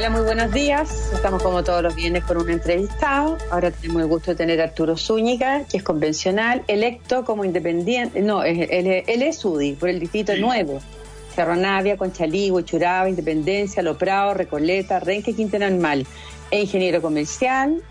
Hola, 0.00 0.08
muy 0.08 0.22
buenos 0.22 0.50
días. 0.50 1.10
Estamos 1.12 1.42
como 1.42 1.62
todos 1.62 1.82
los 1.82 1.94
viernes 1.94 2.24
con 2.24 2.38
un 2.38 2.48
entrevistado. 2.48 3.36
Ahora 3.50 3.70
tenemos 3.70 4.00
el 4.00 4.08
gusto 4.08 4.30
de 4.30 4.34
tener 4.38 4.58
a 4.62 4.64
Arturo 4.64 4.96
Zúñiga, 4.96 5.66
que 5.70 5.76
es 5.76 5.82
convencional, 5.82 6.62
electo 6.68 7.26
como 7.26 7.44
independiente. 7.44 8.22
No, 8.22 8.42
él, 8.42 8.66
es 8.66 9.44
UDI, 9.44 9.74
por 9.74 9.90
el 9.90 10.00
distrito 10.00 10.34
nuevo. 10.36 10.80
Cerro 11.34 11.54
Navia, 11.54 11.98
Conchaligua, 11.98 12.64
Churaba, 12.64 13.10
Independencia, 13.10 13.82
Loprado, 13.82 14.32
Recoleta, 14.32 15.00
Renque, 15.00 15.34
Quintana 15.34 15.68
Normal. 15.68 16.06
Es 16.50 16.62
ingeniero 16.62 17.02
comercial. 17.02 17.82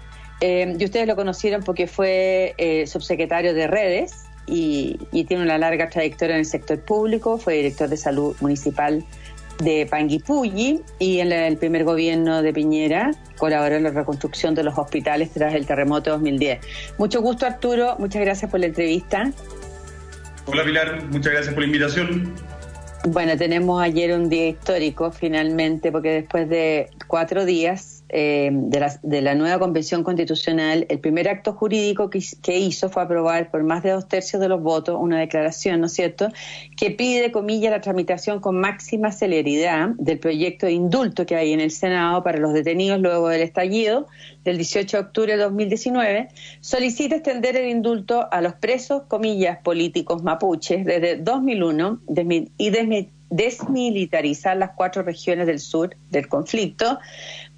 Eh, 0.41 0.77
y 0.79 0.83
ustedes 0.83 1.05
lo 1.05 1.15
conocieron 1.15 1.61
porque 1.61 1.85
fue 1.85 2.55
eh, 2.57 2.87
subsecretario 2.87 3.53
de 3.53 3.67
redes 3.67 4.25
y, 4.47 4.97
y 5.11 5.25
tiene 5.25 5.43
una 5.43 5.59
larga 5.59 5.89
trayectoria 5.89 6.33
en 6.33 6.39
el 6.39 6.47
sector 6.47 6.79
público. 6.79 7.37
Fue 7.37 7.53
director 7.53 7.87
de 7.87 7.97
salud 7.97 8.35
municipal 8.39 9.05
de 9.59 9.87
Panguipulli 9.89 10.81
y 10.99 11.19
en 11.19 11.31
el 11.31 11.57
primer 11.57 11.83
gobierno 11.83 12.41
de 12.41 12.53
Piñera 12.53 13.11
colaboró 13.37 13.75
en 13.75 13.83
la 13.83 13.91
reconstrucción 13.91 14.55
de 14.55 14.63
los 14.63 14.77
hospitales 14.77 15.31
tras 15.31 15.53
el 15.53 15.65
terremoto 15.65 16.11
2010. 16.11 16.59
Mucho 16.97 17.21
gusto 17.21 17.45
Arturo, 17.45 17.95
muchas 17.99 18.21
gracias 18.21 18.49
por 18.49 18.59
la 18.59 18.67
entrevista. 18.67 19.31
Hola 20.45 20.63
Pilar, 20.63 21.03
muchas 21.11 21.33
gracias 21.33 21.53
por 21.53 21.61
la 21.61 21.67
invitación. 21.67 22.33
Bueno, 23.07 23.37
tenemos 23.37 23.81
ayer 23.81 24.13
un 24.13 24.29
día 24.29 24.49
histórico 24.49 25.11
finalmente 25.11 25.91
porque 25.91 26.09
después 26.09 26.49
de 26.49 26.89
cuatro 27.07 27.45
días 27.45 27.98
eh, 28.09 28.49
de, 28.51 28.79
la, 28.79 28.99
de, 29.03 29.21
la, 29.21 29.35
nueva 29.35 29.59
Convención 29.59 30.03
Constitucional, 30.03 30.85
el 30.89 30.99
primer 30.99 31.29
acto 31.29 31.53
jurídico 31.53 32.09
que, 32.09 32.57
hizo 32.57 32.89
fue 32.89 33.03
aprobar 33.03 33.51
por 33.51 33.63
más 33.63 33.83
de 33.83 33.91
dos 33.91 34.07
tercios 34.07 34.41
de 34.41 34.49
los 34.49 34.61
votos 34.61 34.97
una 34.99 35.19
declaración, 35.19 35.79
¿no 35.79 35.85
es 35.85 35.93
cierto?, 35.93 36.29
que 36.75 36.91
pide, 36.91 37.31
comillas, 37.31 37.71
la 37.71 37.81
tramitación 37.81 38.39
con 38.39 38.59
máxima 38.59 39.11
celeridad 39.11 39.89
del 39.97 40.17
proyecto 40.17 40.65
de 40.65 40.71
indulto 40.71 41.25
que 41.25 41.35
hay 41.35 41.53
en 41.53 41.59
el 41.59 41.71
Senado 41.71 42.23
para 42.23 42.39
los 42.39 42.53
detenidos 42.53 42.99
luego 42.99 43.29
del 43.29 43.41
estallido 43.41 44.07
del 44.43 44.57
18 44.57 44.97
de 44.97 45.03
octubre 45.03 45.37
de 45.37 45.43
2019, 45.43 46.29
solicita 46.61 47.17
extender 47.17 47.55
el 47.57 47.69
indulto 47.69 48.27
a 48.31 48.41
los 48.41 48.53
presos, 48.53 49.03
comillas, 49.07 49.59
políticos 49.61 50.23
mapuches 50.23 50.83
desde 50.85 51.17
2001 51.17 52.01
y 52.57 52.69
desmilitarizar 53.29 54.57
las 54.57 54.71
cuatro 54.71 55.03
regiones 55.03 55.47
del 55.47 55.59
sur 55.59 55.95
del 56.09 56.27
conflicto 56.27 56.99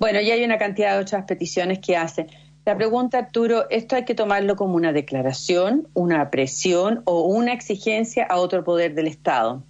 bueno, 0.01 0.19
y 0.19 0.31
hay 0.31 0.43
una 0.43 0.57
cantidad 0.57 0.95
de 0.95 1.03
otras 1.03 1.25
peticiones 1.25 1.77
que 1.77 1.95
hace. 1.95 2.25
La 2.65 2.75
pregunta, 2.75 3.19
Arturo, 3.19 3.69
¿esto 3.69 3.95
hay 3.95 4.03
que 4.03 4.15
tomarlo 4.15 4.55
como 4.55 4.73
una 4.73 4.91
declaración, 4.93 5.89
una 5.93 6.31
presión 6.31 7.03
o 7.05 7.21
una 7.27 7.53
exigencia 7.53 8.25
a 8.25 8.37
otro 8.37 8.63
poder 8.63 8.95
del 8.95 9.05
Estado? 9.05 9.63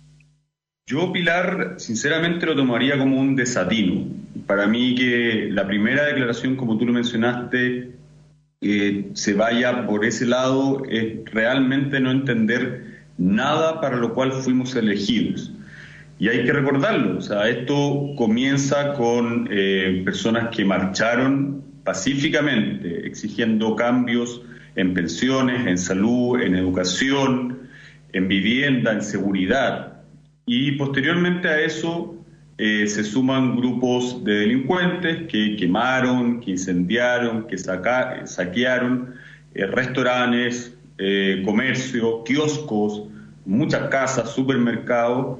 Yo, 0.87 1.11
Pilar, 1.11 1.75
sinceramente 1.79 2.45
lo 2.45 2.55
tomaría 2.55 2.97
como 2.97 3.19
un 3.19 3.35
desatino. 3.35 4.05
Para 4.47 4.67
mí 4.67 4.95
que 4.95 5.49
la 5.51 5.67
primera 5.67 6.05
declaración, 6.05 6.55
como 6.55 6.77
tú 6.77 6.85
lo 6.85 6.93
mencionaste, 6.93 7.91
se 8.61 9.33
vaya 9.33 9.85
por 9.85 10.05
ese 10.05 10.25
lado 10.25 10.83
es 10.89 11.25
realmente 11.25 11.99
no 11.99 12.11
entender 12.11 13.03
nada 13.17 13.81
para 13.81 13.97
lo 13.97 14.13
cual 14.13 14.31
fuimos 14.31 14.73
elegidos. 14.77 15.51
Y 16.21 16.29
hay 16.29 16.45
que 16.45 16.53
recordarlo, 16.53 17.17
o 17.17 17.21
sea, 17.21 17.49
esto 17.49 18.13
comienza 18.15 18.93
con 18.93 19.47
eh, 19.49 20.03
personas 20.05 20.55
que 20.55 20.63
marcharon 20.63 21.63
pacíficamente 21.83 23.07
exigiendo 23.07 23.75
cambios 23.75 24.43
en 24.75 24.93
pensiones, 24.93 25.65
en 25.65 25.79
salud, 25.79 26.39
en 26.39 26.53
educación, 26.53 27.61
en 28.13 28.27
vivienda, 28.27 28.91
en 28.91 29.01
seguridad. 29.01 30.03
Y 30.45 30.73
posteriormente 30.73 31.47
a 31.47 31.59
eso 31.59 32.23
eh, 32.59 32.85
se 32.85 33.03
suman 33.03 33.55
grupos 33.55 34.23
de 34.23 34.41
delincuentes 34.41 35.27
que 35.27 35.55
quemaron, 35.55 36.39
que 36.39 36.51
incendiaron, 36.51 37.47
que 37.47 37.57
saquearon 37.57 39.15
eh, 39.55 39.65
restaurantes, 39.65 40.77
comercio, 41.43 42.23
kioscos, 42.23 43.07
muchas 43.43 43.89
casas, 43.89 44.29
supermercados 44.35 45.39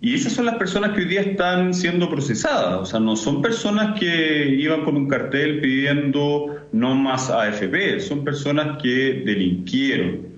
y 0.00 0.14
esas 0.14 0.32
son 0.32 0.46
las 0.46 0.54
personas 0.56 0.92
que 0.92 1.00
hoy 1.00 1.08
día 1.08 1.22
están 1.22 1.74
siendo 1.74 2.08
procesadas, 2.08 2.80
o 2.80 2.84
sea, 2.86 3.00
no 3.00 3.16
son 3.16 3.42
personas 3.42 3.98
que 3.98 4.54
iban 4.56 4.84
con 4.84 4.96
un 4.96 5.08
cartel 5.08 5.60
pidiendo 5.60 6.68
no 6.72 6.94
más 6.94 7.30
AFP, 7.30 7.98
son 8.00 8.24
personas 8.24 8.80
que 8.80 9.22
delinquieron. 9.24 10.28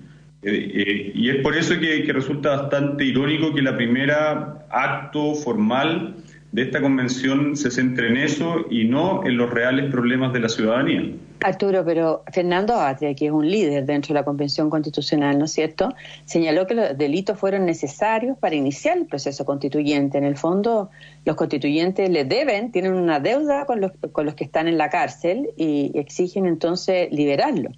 Eh, 0.43 0.71
eh, 0.73 1.11
y 1.13 1.29
es 1.29 1.35
por 1.43 1.55
eso 1.55 1.79
que, 1.79 2.03
que, 2.03 2.11
resulta 2.11 2.61
bastante 2.61 3.05
irónico 3.05 3.53
que 3.53 3.61
la 3.61 3.77
primera 3.77 4.65
acto 4.71 5.35
formal 5.35 6.15
de 6.51 6.63
esta 6.63 6.81
convención 6.81 7.55
se 7.55 7.69
centre 7.69 8.07
en 8.07 8.17
eso 8.17 8.65
y 8.71 8.85
no 8.85 9.23
en 9.23 9.37
los 9.37 9.51
reales 9.51 9.91
problemas 9.91 10.33
de 10.33 10.39
la 10.39 10.49
ciudadanía. 10.49 11.03
Arturo, 11.43 11.83
pero 11.83 12.23
Fernando 12.31 12.75
Atria, 12.75 13.13
que 13.15 13.25
es 13.25 13.31
un 13.31 13.49
líder 13.49 13.85
dentro 13.85 14.09
de 14.13 14.19
la 14.19 14.25
Convención 14.25 14.69
Constitucional, 14.69 15.39
¿no 15.39 15.45
es 15.45 15.51
cierto?, 15.51 15.93
señaló 16.25 16.67
que 16.67 16.75
los 16.75 16.97
delitos 16.97 17.39
fueron 17.39 17.65
necesarios 17.65 18.37
para 18.37 18.55
iniciar 18.55 18.97
el 18.97 19.07
proceso 19.07 19.43
constituyente. 19.43 20.17
En 20.17 20.23
el 20.23 20.37
fondo, 20.37 20.89
los 21.25 21.35
constituyentes 21.35 22.09
le 22.09 22.25
deben, 22.25 22.71
tienen 22.71 22.93
una 22.93 23.19
deuda 23.19 23.65
con 23.65 23.81
los, 23.81 23.91
con 24.11 24.25
los 24.25 24.35
que 24.35 24.43
están 24.43 24.67
en 24.67 24.77
la 24.77 24.89
cárcel 24.89 25.49
y 25.57 25.91
exigen 25.95 26.45
entonces 26.45 27.11
liberarlo. 27.11 27.71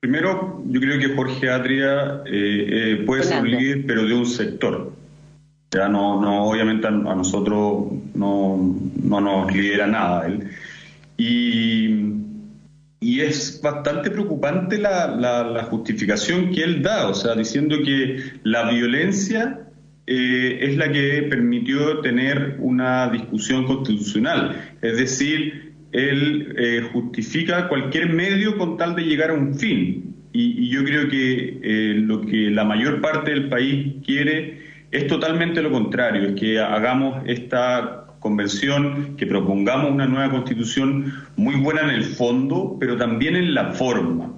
Primero, 0.00 0.62
yo 0.66 0.80
creo 0.80 0.98
que 1.00 1.16
Jorge 1.16 1.50
Atria 1.50 2.22
eh, 2.26 3.00
eh, 3.00 3.02
puede 3.04 3.24
ser 3.24 3.42
un 3.42 3.50
líder, 3.50 3.84
pero 3.86 4.04
de 4.04 4.14
un 4.14 4.26
sector. 4.26 4.92
Ya 5.70 5.88
no, 5.88 6.20
no 6.20 6.44
obviamente 6.44 6.86
a, 6.86 6.90
nosotros 6.90 7.86
no, 8.14 8.76
no 9.02 9.20
nos 9.20 9.52
lidera 9.52 9.86
nada 9.86 10.26
él. 10.26 10.50
Y, 11.18 12.14
y 13.00 13.20
es 13.20 13.60
bastante 13.60 14.10
preocupante 14.10 14.78
la, 14.78 15.08
la, 15.16 15.64
justificación 15.64 16.52
que 16.52 16.62
él 16.62 16.80
da, 16.82 17.08
o 17.08 17.14
sea, 17.14 17.34
diciendo 17.34 17.76
que 17.84 18.22
la 18.44 18.70
violencia 18.70 19.66
eh, 20.06 20.58
es 20.62 20.76
la 20.76 20.90
que 20.90 21.24
permitió 21.28 22.00
tener 22.00 22.56
una 22.60 23.08
discusión 23.10 23.66
constitucional. 23.66 24.76
Es 24.80 24.96
decir, 24.96 25.74
él 25.90 26.54
eh, 26.56 26.88
justifica 26.92 27.68
cualquier 27.68 28.08
medio 28.10 28.56
con 28.56 28.76
tal 28.76 28.94
de 28.94 29.02
llegar 29.02 29.30
a 29.30 29.34
un 29.34 29.54
fin. 29.54 30.14
Y, 30.32 30.66
y 30.66 30.68
yo 30.70 30.84
creo 30.84 31.08
que 31.08 31.58
eh, 31.62 31.94
lo 31.96 32.20
que 32.20 32.50
la 32.50 32.64
mayor 32.64 33.00
parte 33.00 33.32
del 33.32 33.48
país 33.48 33.96
quiere 34.04 34.68
es 34.90 35.06
totalmente 35.06 35.62
lo 35.62 35.70
contrario, 35.70 36.28
es 36.28 36.34
que 36.40 36.58
hagamos 36.58 37.22
esta 37.26 38.07
convención, 38.20 39.16
que 39.16 39.26
propongamos 39.26 39.90
una 39.90 40.06
nueva 40.06 40.30
constitución 40.30 41.14
muy 41.36 41.56
buena 41.56 41.82
en 41.82 41.90
el 41.90 42.04
fondo, 42.04 42.76
pero 42.78 42.96
también 42.96 43.36
en 43.36 43.54
la 43.54 43.72
forma. 43.72 44.32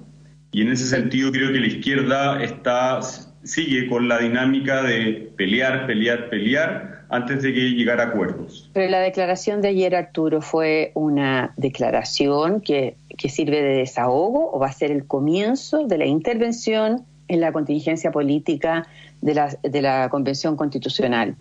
Y 0.52 0.62
en 0.62 0.72
ese 0.72 0.86
sentido 0.86 1.30
creo 1.30 1.52
que 1.52 1.60
la 1.60 1.66
izquierda 1.66 2.42
está 2.42 3.00
sigue 3.42 3.88
con 3.88 4.08
la 4.08 4.18
dinámica 4.18 4.82
de 4.82 5.32
pelear, 5.36 5.86
pelear, 5.86 6.28
pelear 6.28 7.04
antes 7.08 7.42
de 7.42 7.52
que 7.52 7.70
llegar 7.70 8.00
a 8.00 8.04
acuerdos. 8.04 8.70
Pero 8.72 8.90
la 8.90 9.00
declaración 9.00 9.62
de 9.62 9.68
ayer, 9.68 9.94
Arturo, 9.94 10.40
fue 10.40 10.92
una 10.94 11.52
declaración 11.56 12.60
que, 12.60 12.96
que 13.16 13.28
sirve 13.28 13.62
de 13.62 13.78
desahogo 13.78 14.52
o 14.52 14.58
va 14.58 14.68
a 14.68 14.72
ser 14.72 14.90
el 14.90 15.06
comienzo 15.06 15.86
de 15.86 15.98
la 15.98 16.06
intervención 16.06 17.04
en 17.28 17.40
la 17.40 17.52
contingencia 17.52 18.10
política 18.10 18.86
de 19.20 19.34
la, 19.34 19.56
de 19.62 19.82
la 19.82 20.08
Convención 20.10 20.56
Constitucional. 20.56 21.36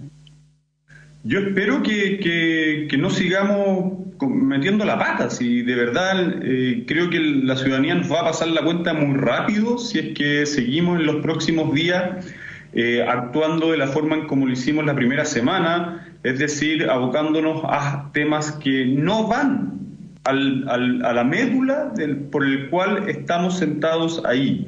Yo 1.24 1.40
espero 1.40 1.84
que, 1.84 2.88
que, 2.90 2.97
no 2.97 3.09
sigamos 3.09 3.94
metiendo 4.22 4.85
la 4.85 4.97
pata, 4.97 5.30
si 5.30 5.63
de 5.63 5.75
verdad 5.75 6.40
eh, 6.41 6.85
creo 6.88 7.09
que 7.09 7.19
la 7.19 7.57
ciudadanía 7.57 7.96
nos 7.96 8.12
va 8.12 8.22
a 8.22 8.24
pasar 8.25 8.47
la 8.50 8.63
cuenta 8.63 8.94
muy 8.94 9.18
rápido 9.18 9.78
si 9.78 10.00
es 10.00 10.18
que 10.18 10.46
seguimos 10.46 11.00
en 11.00 11.06
los 11.06 11.18
próximos 11.18 11.74
días 11.74 12.25
eh, 12.74 13.06
actuando 13.07 13.72
de 13.72 13.78
la 13.78 13.88
forma 13.88 14.16
en 14.16 14.28
como 14.28 14.46
lo 14.46 14.53
hicimos 14.53 14.85
la 14.85 14.96
primera 14.96 15.25
semana, 15.25 16.07
es 16.24 16.40
decir, 16.40 16.90
abocándonos 16.90 17.63
a 17.66 18.12
temas 18.13 18.53
que 18.53 18.86
no 18.86 19.27
van 19.27 19.80
al, 20.24 20.69
al, 20.69 21.06
a 21.06 21.13
la 21.13 21.24
médula 21.25 21.92
del, 21.95 22.15
por 22.15 22.45
el 22.45 22.69
cual 22.69 23.10
estamos 23.10 23.57
sentados 23.57 24.24
ahí. 24.25 24.68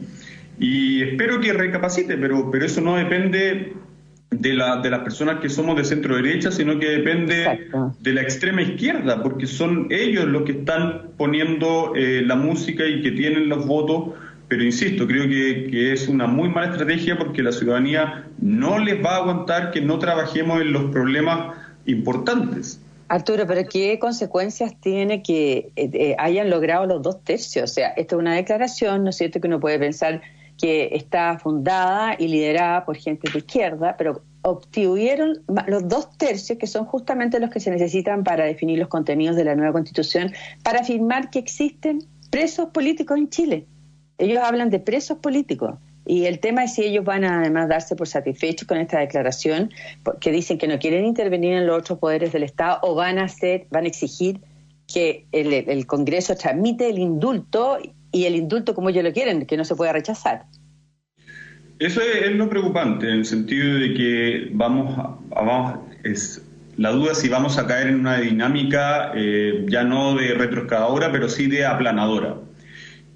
Y 0.59 1.01
espero 1.04 1.39
que 1.39 1.54
recapacite, 1.54 2.18
pero, 2.18 2.51
pero 2.51 2.65
eso 2.65 2.81
no 2.81 2.95
depende 2.95 3.74
de, 4.31 4.54
la, 4.54 4.78
de 4.78 4.89
las 4.89 5.01
personas 5.01 5.39
que 5.39 5.50
somos 5.50 5.75
de 5.75 5.83
centro 5.83 6.16
derecha, 6.16 6.51
sino 6.51 6.80
que 6.80 6.88
depende 6.88 7.69
de 8.00 8.13
la 8.13 8.22
extrema 8.22 8.62
izquierda, 8.62 9.22
porque 9.22 9.45
son 9.45 9.88
ellos 9.92 10.25
los 10.25 10.44
que 10.44 10.54
están 10.54 11.10
poniendo 11.18 11.94
eh, 11.95 12.24
la 12.25 12.36
música 12.36 12.86
y 12.86 13.01
que 13.01 13.12
tienen 13.12 13.50
los 13.50 13.68
votos. 13.68 14.16
Pero 14.48 14.63
insisto, 14.63 15.07
creo 15.07 15.24
que, 15.24 15.69
que, 15.69 15.94
es 15.94 16.07
una 16.10 16.28
muy 16.28 16.50
mala 16.50 16.72
estrategia 16.72 17.18
porque 17.18 17.42
la 17.42 17.51
ciudadanía 17.51 18.25
no 18.39 18.80
les 18.80 19.04
va 19.04 19.16
a 19.16 19.18
aguantar 19.18 19.72
que 19.72 19.80
no 19.80 20.00
trabajemos 20.00 20.60
en 20.62 20.74
los 20.74 20.92
problemas 20.92 21.56
importantes. 21.86 22.81
Arturo, 23.07 23.45
pero 23.45 23.68
¿qué 23.69 24.00
consecuencias 24.00 24.74
tiene 24.80 25.22
que 25.22 25.72
eh, 25.75 25.89
eh, 25.94 26.16
hayan 26.18 26.50
logrado 26.50 26.86
los 26.86 27.01
dos 27.01 27.22
tercios? 27.24 27.69
O 27.69 27.74
sea, 27.74 27.89
esto 27.89 28.16
es 28.16 28.19
una 28.19 28.36
declaración, 28.36 29.04
¿no 29.04 29.10
es 29.10 29.18
cierto?, 29.18 29.42
que 29.42 29.48
uno 29.48 29.60
puede 29.60 29.78
pensar 29.80 30.22
que 30.61 30.89
está 30.93 31.39
fundada 31.39 32.15
y 32.19 32.27
liderada 32.27 32.85
por 32.85 32.95
gente 32.95 33.31
de 33.31 33.39
izquierda, 33.39 33.95
pero 33.97 34.21
obtuvieron 34.43 35.41
los 35.67 35.87
dos 35.87 36.15
tercios, 36.17 36.59
que 36.59 36.67
son 36.67 36.85
justamente 36.85 37.39
los 37.39 37.49
que 37.49 37.59
se 37.59 37.71
necesitan 37.71 38.23
para 38.23 38.45
definir 38.45 38.77
los 38.77 38.87
contenidos 38.87 39.35
de 39.35 39.43
la 39.43 39.55
nueva 39.55 39.73
constitución, 39.73 40.31
para 40.63 40.81
afirmar 40.81 41.31
que 41.31 41.39
existen 41.39 42.03
presos 42.29 42.69
políticos 42.69 43.17
en 43.17 43.29
Chile. 43.29 43.65
Ellos 44.19 44.39
hablan 44.43 44.69
de 44.69 44.79
presos 44.79 45.17
políticos. 45.17 45.75
Y 46.05 46.25
el 46.25 46.39
tema 46.39 46.63
es 46.63 46.75
si 46.75 46.83
ellos 46.83 47.05
van 47.05 47.23
a 47.23 47.39
además 47.39 47.67
darse 47.69 47.95
por 47.95 48.07
satisfechos 48.07 48.67
con 48.67 48.77
esta 48.77 48.99
declaración, 48.99 49.71
que 50.19 50.31
dicen 50.31 50.57
que 50.57 50.67
no 50.67 50.79
quieren 50.79 51.05
intervenir 51.05 51.53
en 51.53 51.67
los 51.67 51.79
otros 51.79 51.99
poderes 51.99 52.31
del 52.31 52.43
Estado 52.43 52.79
o 52.81 52.95
van 52.95 53.19
a 53.19 53.25
hacer, 53.25 53.67
van 53.69 53.85
a 53.85 53.87
exigir 53.87 54.41
que 54.91 55.25
el, 55.31 55.53
el 55.53 55.85
Congreso 55.85 56.35
transmite 56.35 56.89
el 56.89 56.99
indulto 56.99 57.77
y 58.11 58.25
el 58.25 58.35
indulto 58.35 58.73
como 58.73 58.89
ellos 58.89 59.03
lo 59.03 59.13
quieren, 59.13 59.45
que 59.45 59.57
no 59.57 59.65
se 59.65 59.75
pueda 59.75 59.93
rechazar. 59.93 60.45
Eso 61.79 61.99
es, 61.99 62.35
lo 62.35 62.47
preocupante, 62.47 63.07
en 63.07 63.15
el 63.15 63.25
sentido 63.25 63.79
de 63.79 63.93
que 63.95 64.49
vamos 64.53 64.95
a, 65.35 65.79
es 66.03 66.45
la 66.77 66.91
duda 66.91 67.15
si 67.15 67.27
vamos 67.27 67.57
a 67.57 67.65
caer 67.65 67.87
en 67.87 68.01
una 68.01 68.17
dinámica 68.17 69.11
eh, 69.15 69.65
ya 69.67 69.83
no 69.83 70.15
de 70.15 70.35
retroexcavadora, 70.35 71.11
pero 71.11 71.27
sí 71.27 71.47
de 71.47 71.65
aplanadora. 71.65 72.37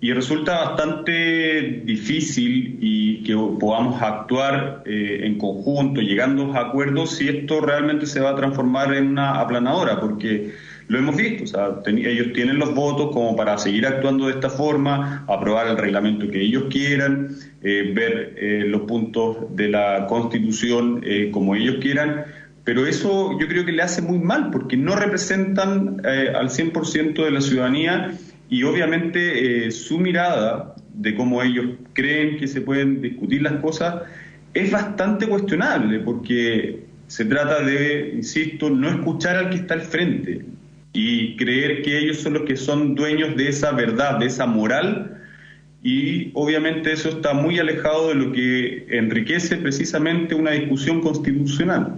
Y 0.01 0.13
resulta 0.13 0.69
bastante 0.69 1.83
difícil 1.85 2.79
y 2.81 3.23
que 3.23 3.35
podamos 3.59 4.01
actuar 4.01 4.83
eh, 4.85 5.21
en 5.23 5.37
conjunto, 5.37 6.01
llegando 6.01 6.53
a 6.53 6.67
acuerdos, 6.67 7.17
si 7.17 7.29
esto 7.29 7.61
realmente 7.61 8.05
se 8.05 8.19
va 8.19 8.31
a 8.31 8.35
transformar 8.35 8.93
en 8.95 9.09
una 9.09 9.39
aplanadora, 9.39 9.99
porque 9.99 10.53
lo 10.87 10.99
hemos 10.99 11.15
visto, 11.15 11.43
o 11.43 11.47
sea, 11.47 11.69
ellos 11.87 12.33
tienen 12.33 12.59
los 12.59 12.75
votos 12.75 13.11
como 13.11 13.35
para 13.35 13.57
seguir 13.57 13.87
actuando 13.87 14.27
de 14.27 14.33
esta 14.33 14.49
forma, 14.49 15.25
aprobar 15.27 15.67
el 15.67 15.77
reglamento 15.77 16.29
que 16.29 16.41
ellos 16.41 16.65
quieran, 16.69 17.29
eh, 17.63 17.91
ver 17.95 18.35
eh, 18.37 18.65
los 18.67 18.81
puntos 18.81 19.55
de 19.55 19.69
la 19.69 20.05
Constitución 20.07 21.01
eh, 21.03 21.29
como 21.31 21.55
ellos 21.55 21.77
quieran, 21.81 22.25
pero 22.63 22.85
eso 22.85 23.37
yo 23.39 23.47
creo 23.47 23.65
que 23.65 23.71
le 23.71 23.81
hace 23.81 24.01
muy 24.01 24.19
mal 24.19 24.51
porque 24.51 24.77
no 24.77 24.95
representan 24.95 26.01
al 26.03 26.49
100% 26.49 27.23
de 27.23 27.31
la 27.31 27.41
ciudadanía 27.41 28.13
y 28.49 28.63
obviamente 28.63 29.69
su 29.69 29.99
mirada 29.99 30.73
de 30.91 31.15
cómo 31.15 31.43
ellos 31.43 31.65
creen 31.93 32.37
que 32.37 32.47
se 32.47 32.61
pueden 32.61 33.03
discutir 33.03 33.43
las 33.43 33.53
cosas 33.61 34.01
es 34.55 34.71
bastante 34.71 35.27
cuestionable 35.27 35.99
porque 35.99 36.85
se 37.07 37.25
trata 37.25 37.61
de, 37.61 38.13
insisto, 38.15 38.69
no 38.69 38.89
escuchar 38.89 39.35
al 39.35 39.49
que 39.49 39.57
está 39.57 39.75
al 39.75 39.81
frente, 39.81 40.41
y 40.95 41.35
creer 41.35 41.81
que 41.81 41.97
ellos 41.99 42.21
son 42.21 42.33
los 42.33 42.43
que 42.43 42.55
son 42.55 42.95
dueños 42.95 43.35
de 43.35 43.49
esa 43.49 43.71
verdad, 43.73 44.17
de 44.17 44.27
esa 44.27 44.45
moral, 44.45 45.21
y 45.83 46.31
obviamente 46.33 46.93
eso 46.93 47.09
está 47.09 47.33
muy 47.33 47.59
alejado 47.59 48.07
de 48.07 48.15
lo 48.15 48.31
que 48.31 48.87
enriquece 48.89 49.57
precisamente 49.57 50.33
una 50.33 50.51
discusión 50.51 51.01
constitucional. 51.01 51.97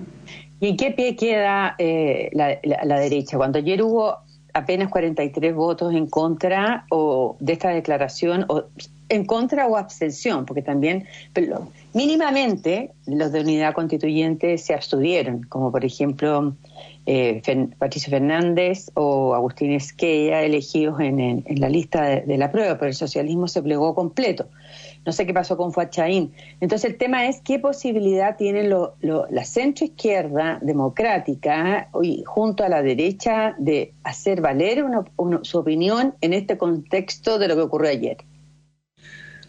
¿Y 0.59 0.69
en 0.69 0.77
qué 0.77 0.91
pie 0.91 1.15
queda 1.15 1.75
eh, 1.77 2.29
la, 2.33 2.99
derecha? 2.99 3.37
Cuando 3.37 3.59
ayer 3.59 3.81
hubo 3.83 4.17
apenas 4.53 4.89
43 4.89 5.53
votos 5.53 5.93
en 5.93 6.07
contra 6.07 6.85
o 6.89 7.37
de 7.39 7.53
esta 7.53 7.69
declaración, 7.69 8.45
o 8.49 8.65
en 9.09 9.25
contra 9.25 9.67
o 9.67 9.77
abstención, 9.77 10.45
porque 10.45 10.63
también 10.63 11.05
mínimamente 11.97 12.91
los 13.07 13.31
de 13.31 13.41
unidad 13.41 13.73
constituyente 13.73 14.59
se 14.59 14.75
abstuvieron, 14.75 15.41
como 15.49 15.71
por 15.71 15.83
ejemplo 15.83 16.55
eh, 17.07 17.41
Patricio 17.79 18.11
Fernández 18.11 18.91
o 18.93 19.33
Agustín 19.33 19.71
Esquella 19.71 20.43
elegidos 20.43 20.99
en, 20.99 21.43
la 21.47 21.69
lista 21.69 22.03
de, 22.03 22.37
la 22.37 22.51
prueba, 22.51 22.77
pero 22.77 22.89
el 22.89 22.93
socialismo 22.93 23.47
se 23.47 23.63
plegó 23.63 23.95
completo. 23.95 24.47
No 25.07 25.11
sé 25.11 25.25
qué 25.25 25.33
pasó 25.33 25.57
con 25.57 25.73
Fuachaín. 25.73 26.33
Entonces 26.61 26.91
el 26.91 26.97
tema 26.97 27.27
es 27.27 27.41
qué 27.41 27.57
posibilidad 27.57 28.37
tiene 28.37 28.67
lo, 28.67 28.93
la 29.01 29.43
centroizquierda 29.43 30.59
democrática 30.61 31.89
junto 32.25 32.63
a 32.63 32.69
la 32.69 32.83
derecha 32.83 33.55
de 33.57 33.93
hacer 34.03 34.41
valer 34.41 34.85
su 35.41 35.57
opinión 35.57 36.13
en 36.21 36.33
este 36.33 36.59
contexto 36.59 37.39
de 37.39 37.47
lo 37.47 37.55
que 37.55 37.61
ocurrió 37.61 37.89
ayer. 37.89 38.17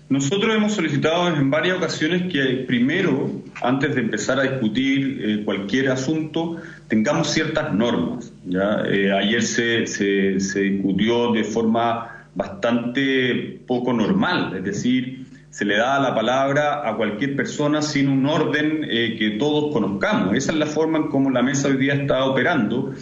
Nosotros 0.08 0.56
hemos 0.56 0.72
solicitado 0.72 1.28
en 1.28 1.50
varias 1.50 1.76
ocasiones 1.76 2.32
que 2.32 2.64
primero, 2.66 3.30
antes 3.60 3.94
de 3.94 4.00
empezar 4.00 4.40
a 4.40 4.44
discutir 4.44 5.20
eh, 5.22 5.44
cualquier 5.44 5.90
asunto, 5.90 6.56
tengamos 6.88 7.28
ciertas 7.28 7.74
normas. 7.74 8.32
Eh, 8.50 9.12
ayer 9.12 9.42
se, 9.42 9.86
se, 9.86 10.60
discutió 10.60 11.32
de 11.32 11.44
forma 11.44 12.26
bastante 12.34 13.60
poco 13.66 13.92
normal, 13.92 14.54
es 14.56 14.64
decir, 14.64 15.26
se 15.50 15.66
le 15.66 15.76
da 15.76 16.00
la 16.00 16.14
palabra 16.14 16.88
a 16.88 16.96
cualquier 16.96 17.36
persona 17.36 17.82
sin 17.82 18.08
un 18.08 18.24
orden 18.24 18.86
eh, 18.88 19.14
que 19.18 19.32
todos 19.32 19.74
conozcamos. 19.74 20.34
Esa 20.34 20.52
es 20.52 20.58
la 20.58 20.66
forma 20.66 20.96
en 20.98 21.08
cómo 21.08 21.30
la 21.30 21.42
mesa 21.42 21.68
hoy 21.68 21.76
día 21.76 21.92
está 21.92 22.24
operando 22.24 22.94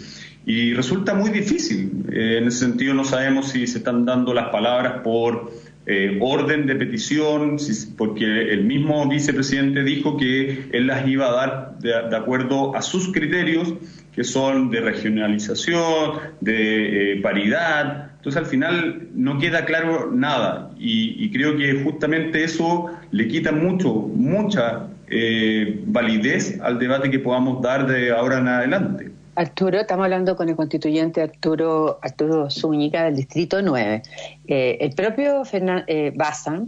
y 0.45 0.73
resulta 0.73 1.13
muy 1.13 1.29
difícil. 1.29 2.05
en 2.11 2.47
ese 2.47 2.59
sentido 2.65 2.93
no 2.93 3.05
sabemos 3.05 3.49
si 3.49 3.65
se 3.65 3.77
están 3.77 4.05
dando 4.05 4.33
las 4.33 4.49
palabras 4.49 5.01
por 5.03 5.51
eh, 5.89 6.17
orden 6.19 6.67
de 6.67 6.75
petición, 6.75 7.55
porque 7.97 8.25
el 8.25 8.65
mismo 8.65 9.07
vicepresidente 9.07 9.83
dijo 9.83 10.17
que 10.17 10.65
él 10.73 10.87
las 10.87 11.07
iba 11.07 11.29
a 11.29 11.31
dar 11.31 11.79
de, 11.79 12.13
acuerdo 12.13 12.75
a 12.75 12.81
sus 12.81 13.13
criterios, 13.13 13.73
que 14.13 14.25
son 14.25 14.69
de 14.69 14.81
regionalización, 14.81 16.19
de 16.41 17.13
eh, 17.13 17.21
paridad. 17.21 18.11
Entonces 18.17 18.41
al 18.41 18.47
final 18.47 19.07
no 19.15 19.39
queda 19.39 19.63
claro 19.63 20.11
nada 20.11 20.71
y, 20.77 21.31
creo 21.31 21.55
que 21.55 21.81
justamente 21.81 22.43
eso 22.43 22.87
le 23.11 23.29
quita 23.29 23.53
mucho, 23.53 23.93
mucha 23.93 24.87
eh, 25.09 25.83
validez 25.85 26.59
al 26.61 26.79
debate 26.79 27.09
que 27.09 27.19
podamos 27.19 27.61
dar 27.61 27.87
de 27.87 28.11
ahora 28.11 28.39
en 28.39 28.47
adelante. 28.49 29.16
Arturo, 29.37 29.79
estamos 29.79 30.05
hablando 30.05 30.35
con 30.35 30.49
el 30.49 30.55
constituyente 30.55 31.21
Arturo 31.21 31.99
Arturo 32.01 32.49
Zúñiga 32.49 33.03
del 33.03 33.17
Distrito 33.17 33.61
9. 33.61 34.01
Eh, 34.47 34.77
el 34.81 34.95
propio 34.95 35.43
eh, 35.53 36.13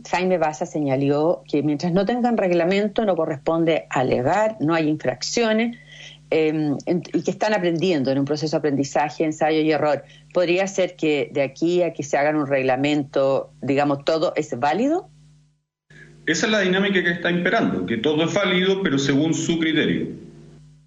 Jaime 0.08 0.38
Baza, 0.38 0.66
señaló 0.68 1.42
que 1.50 1.64
mientras 1.64 1.92
no 1.94 2.06
tengan 2.06 2.38
reglamento 2.38 3.06
no 3.06 3.16
corresponde 3.16 3.88
alegar, 3.90 4.58
no 4.60 4.76
hay 4.76 4.88
infracciones 4.88 5.80
em, 6.30 6.78
y 6.86 7.24
que 7.24 7.32
están 7.32 7.56
aprendiendo 7.56 8.12
en 8.12 8.20
un 8.20 8.26
proceso 8.26 8.58
de 8.58 8.60
aprendizaje, 8.60 9.24
ensayo 9.24 9.62
y 9.62 9.72
error. 9.72 10.04
¿Podría 10.32 10.68
ser 10.68 10.96
que 10.96 11.32
de 11.34 11.42
aquí 11.42 11.82
a 11.82 11.92
que 11.92 12.04
se 12.04 12.18
hagan 12.18 12.36
un 12.36 12.46
reglamento, 12.46 13.52
digamos, 13.64 14.06
todo 14.06 14.32
es 14.36 14.60
válido? 14.60 15.10
Esa 16.28 16.46
es 16.46 16.52
la 16.52 16.60
dinámica 16.60 17.04
que 17.04 17.14
está 17.14 17.32
imperando, 17.32 17.88
que 17.88 17.98
todo 17.98 18.26
es 18.26 18.34
válido, 18.36 18.84
pero 18.84 19.00
según 19.00 19.34
su 19.34 19.58
criterio. 19.58 20.29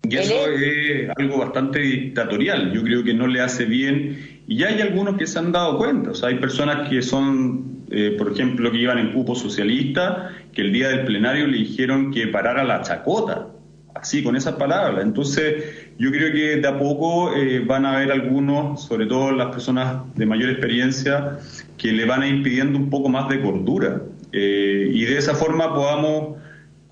Y 0.08 0.16
eso 0.16 0.34
es 0.46 1.08
algo 1.16 1.38
bastante 1.38 1.78
dictatorial, 1.78 2.72
yo 2.72 2.82
creo 2.82 3.04
que 3.04 3.14
no 3.14 3.26
le 3.26 3.40
hace 3.40 3.64
bien. 3.64 4.42
Y 4.48 4.56
ya 4.56 4.68
hay 4.68 4.80
algunos 4.80 5.16
que 5.16 5.26
se 5.26 5.38
han 5.38 5.52
dado 5.52 5.78
cuenta, 5.78 6.10
o 6.10 6.14
sea, 6.14 6.28
hay 6.30 6.36
personas 6.36 6.88
que 6.88 7.02
son, 7.02 7.84
eh, 7.90 8.16
por 8.18 8.32
ejemplo, 8.32 8.70
que 8.72 8.78
iban 8.78 8.98
en 8.98 9.12
cupo 9.12 9.34
socialista, 9.34 10.30
que 10.52 10.62
el 10.62 10.72
día 10.72 10.88
del 10.88 11.04
plenario 11.04 11.46
le 11.46 11.58
dijeron 11.58 12.10
que 12.10 12.26
parara 12.26 12.64
la 12.64 12.82
chacota, 12.82 13.46
así, 13.94 14.24
con 14.24 14.34
esas 14.34 14.56
palabras. 14.56 15.04
Entonces, 15.04 15.92
yo 15.98 16.10
creo 16.10 16.32
que 16.32 16.56
de 16.56 16.68
a 16.68 16.78
poco 16.78 17.34
eh, 17.34 17.60
van 17.60 17.86
a 17.86 17.94
haber 17.94 18.10
algunos, 18.10 18.82
sobre 18.82 19.06
todo 19.06 19.30
las 19.30 19.48
personas 19.48 20.02
de 20.16 20.26
mayor 20.26 20.50
experiencia, 20.50 21.38
que 21.78 21.92
le 21.92 22.04
van 22.04 22.22
a 22.22 22.28
ir 22.28 22.42
pidiendo 22.42 22.76
un 22.76 22.90
poco 22.90 23.08
más 23.08 23.28
de 23.28 23.40
cordura. 23.40 24.02
Eh, 24.32 24.90
y 24.92 25.04
de 25.04 25.18
esa 25.18 25.34
forma 25.34 25.72
podamos 25.74 26.41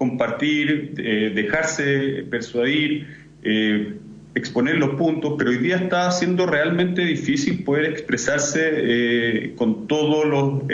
compartir, 0.00 0.94
eh, 0.96 1.30
dejarse 1.34 2.24
persuadir, 2.30 3.06
eh, 3.42 3.98
exponer 4.34 4.76
los 4.76 4.94
puntos, 4.94 5.34
pero 5.36 5.50
hoy 5.50 5.58
día 5.58 5.76
está 5.76 6.10
siendo 6.10 6.46
realmente 6.46 7.02
difícil 7.02 7.64
poder 7.64 7.84
expresarse 7.84 8.62
eh, 8.72 9.54
con 9.56 9.86
todos 9.86 10.24
los 10.24 10.66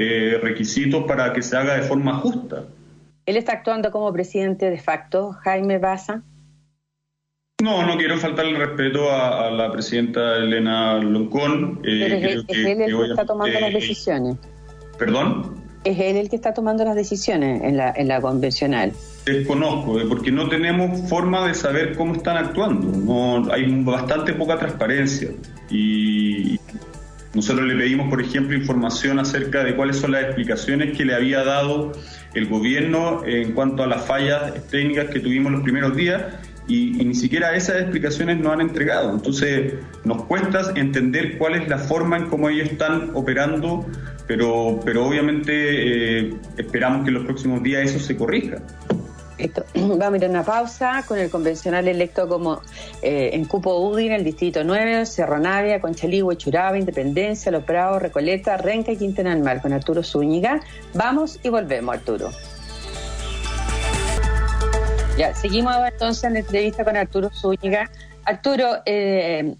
requisitos 0.42 1.06
para 1.08 1.32
que 1.32 1.42
se 1.42 1.56
haga 1.56 1.74
de 1.74 1.82
forma 1.82 2.14
justa. 2.18 2.66
¿Él 3.26 3.36
está 3.36 3.54
actuando 3.54 3.90
como 3.90 4.12
presidente 4.12 4.70
de 4.70 4.78
facto, 4.78 5.32
Jaime 5.42 5.78
Baza? 5.78 6.22
No, 7.60 7.84
no 7.84 7.96
quiero 7.96 8.18
faltar 8.18 8.44
el 8.46 8.56
respeto 8.56 9.10
a, 9.10 9.50
la 9.50 9.72
presidenta 9.72 10.36
Elena 10.36 10.98
Loncón. 10.98 11.80
Pero 11.82 12.14
es, 12.14 12.22
él 12.22 12.80
el 12.80 12.96
que 12.96 13.06
está 13.08 13.26
tomando 13.26 13.58
las 13.58 13.72
decisiones. 13.72 14.36
¿Perdón? 14.96 15.65
Es 15.86 16.00
él 16.00 16.16
el 16.16 16.28
que 16.28 16.36
está 16.36 16.52
tomando 16.52 16.84
las 16.84 16.96
decisiones 16.96 17.62
en 17.62 17.76
la, 17.76 17.92
en 17.96 18.08
la 18.08 18.20
convencional 18.20 18.92
desconozco, 19.24 20.00
eh, 20.00 20.04
porque 20.08 20.30
no 20.30 20.48
tenemos 20.48 21.08
forma 21.08 21.46
de 21.48 21.54
saber 21.54 21.96
cómo 21.96 22.14
están 22.14 22.36
actuando. 22.36 23.52
Hay 23.52 23.82
bastante 23.82 24.32
poca 24.34 24.56
transparencia 24.56 25.30
y 25.68 26.60
nosotros 27.34 27.66
le 27.66 27.74
pedimos, 27.74 28.08
por 28.08 28.22
ejemplo, 28.22 28.56
información 28.56 29.18
acerca 29.18 29.64
de 29.64 29.74
cuáles 29.74 29.96
son 29.96 30.12
las 30.12 30.22
explicaciones 30.22 30.96
que 30.96 31.04
le 31.04 31.14
había 31.14 31.44
dado 31.44 31.92
el 32.34 32.46
gobierno 32.46 33.24
en 33.26 33.52
cuanto 33.52 33.82
a 33.82 33.86
las 33.86 34.06
fallas 34.06 34.54
técnicas 34.70 35.10
que 35.10 35.20
tuvimos 35.20 35.52
los 35.52 35.62
primeros 35.62 35.96
días 35.96 36.22
y, 36.68 36.92
ni 37.04 37.14
siquiera 37.14 37.54
esas 37.54 37.82
explicaciones 37.82 38.38
nos 38.38 38.52
han 38.52 38.60
entregado. 38.60 39.12
Entonces 39.12 39.74
nos 40.04 40.24
cuesta 40.24 40.72
entender 40.76 41.36
cuál 41.38 41.54
es 41.54 41.68
la 41.68 41.78
forma 41.78 42.16
en 42.16 42.26
cómo 42.26 42.48
ellos 42.48 42.70
están 42.70 43.10
operando, 43.14 43.86
pero, 44.26 44.80
pero 44.84 45.06
obviamente 45.06 45.52
eh, 46.28 46.34
esperamos 46.56 47.02
que 47.02 47.08
en 47.08 47.14
los 47.14 47.24
próximos 47.24 47.62
días 47.62 47.90
eso 47.90 47.98
se 47.98 48.16
corrija. 48.16 48.58
Vamos 49.74 50.14
a 50.14 50.16
ir 50.16 50.24
a 50.24 50.28
una 50.28 50.44
pausa 50.44 51.04
con 51.06 51.18
el 51.18 51.30
convencional 51.30 51.86
electo 51.88 52.28
como 52.28 52.62
eh, 53.02 53.30
en 53.34 53.44
Cupo 53.44 53.78
UDI 53.78 54.06
en 54.06 54.12
el 54.12 54.24
Distrito 54.24 54.64
9, 54.64 55.04
Cerro 55.06 55.38
Navia, 55.38 55.80
Conchaligua, 55.80 56.36
Churaba, 56.36 56.78
Independencia, 56.78 57.52
Los 57.52 57.64
Prados, 57.64 58.00
Recoleta, 58.00 58.56
Renca 58.56 58.92
y 58.92 58.96
Quintana 58.96 59.36
Mar 59.36 59.60
con 59.60 59.72
Arturo 59.72 60.02
Zúñiga. 60.02 60.60
Vamos 60.94 61.38
y 61.42 61.50
volvemos, 61.50 61.94
Arturo. 61.94 62.30
Ya, 65.18 65.34
seguimos 65.34 65.74
entonces 65.90 66.24
en 66.24 66.34
la 66.34 66.38
entrevista 66.40 66.84
con 66.84 66.96
Arturo 66.96 67.30
Zúñiga. 67.30 67.90
Arturo, 68.24 68.82
eh, 68.86 69.54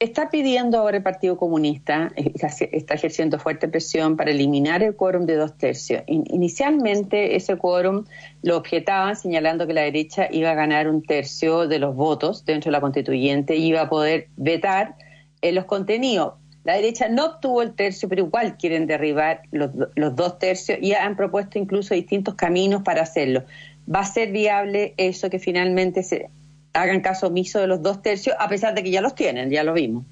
Está 0.00 0.30
pidiendo 0.30 0.78
ahora 0.78 0.98
el 0.98 1.02
Partido 1.02 1.36
Comunista, 1.36 2.12
eh, 2.14 2.32
está 2.70 2.94
ejerciendo 2.94 3.40
fuerte 3.40 3.66
presión 3.66 4.16
para 4.16 4.30
eliminar 4.30 4.80
el 4.84 4.94
quórum 4.94 5.26
de 5.26 5.34
dos 5.34 5.58
tercios. 5.58 6.04
Inicialmente 6.06 7.34
ese 7.34 7.56
quórum 7.56 8.04
lo 8.42 8.56
objetaban 8.56 9.16
señalando 9.16 9.66
que 9.66 9.74
la 9.74 9.80
derecha 9.80 10.28
iba 10.30 10.52
a 10.52 10.54
ganar 10.54 10.88
un 10.88 11.02
tercio 11.02 11.66
de 11.66 11.80
los 11.80 11.96
votos 11.96 12.44
dentro 12.44 12.68
de 12.68 12.74
la 12.74 12.80
constituyente 12.80 13.56
y 13.56 13.66
iba 13.66 13.80
a 13.80 13.88
poder 13.88 14.28
vetar 14.36 14.94
en 15.42 15.56
los 15.56 15.64
contenidos. 15.64 16.34
La 16.62 16.74
derecha 16.74 17.08
no 17.08 17.24
obtuvo 17.24 17.62
el 17.62 17.74
tercio, 17.74 18.08
pero 18.08 18.26
igual 18.26 18.56
quieren 18.56 18.86
derribar 18.86 19.42
los, 19.50 19.70
los 19.96 20.14
dos 20.14 20.38
tercios 20.38 20.78
y 20.80 20.92
han 20.92 21.16
propuesto 21.16 21.58
incluso 21.58 21.94
distintos 21.94 22.36
caminos 22.36 22.82
para 22.84 23.02
hacerlo. 23.02 23.42
¿Va 23.92 24.00
a 24.00 24.04
ser 24.04 24.30
viable 24.30 24.94
eso 24.96 25.28
que 25.28 25.40
finalmente 25.40 26.04
se, 26.04 26.30
hagan 26.72 27.00
caso 27.00 27.28
omiso 27.28 27.58
de 27.60 27.66
los 27.66 27.82
dos 27.82 28.02
tercios, 28.02 28.36
a 28.38 28.48
pesar 28.48 28.74
de 28.74 28.82
que 28.82 28.90
ya 28.90 29.00
los 29.00 29.14
tienen, 29.14 29.50
ya 29.50 29.64
lo 29.64 29.74
vimos. 29.74 30.04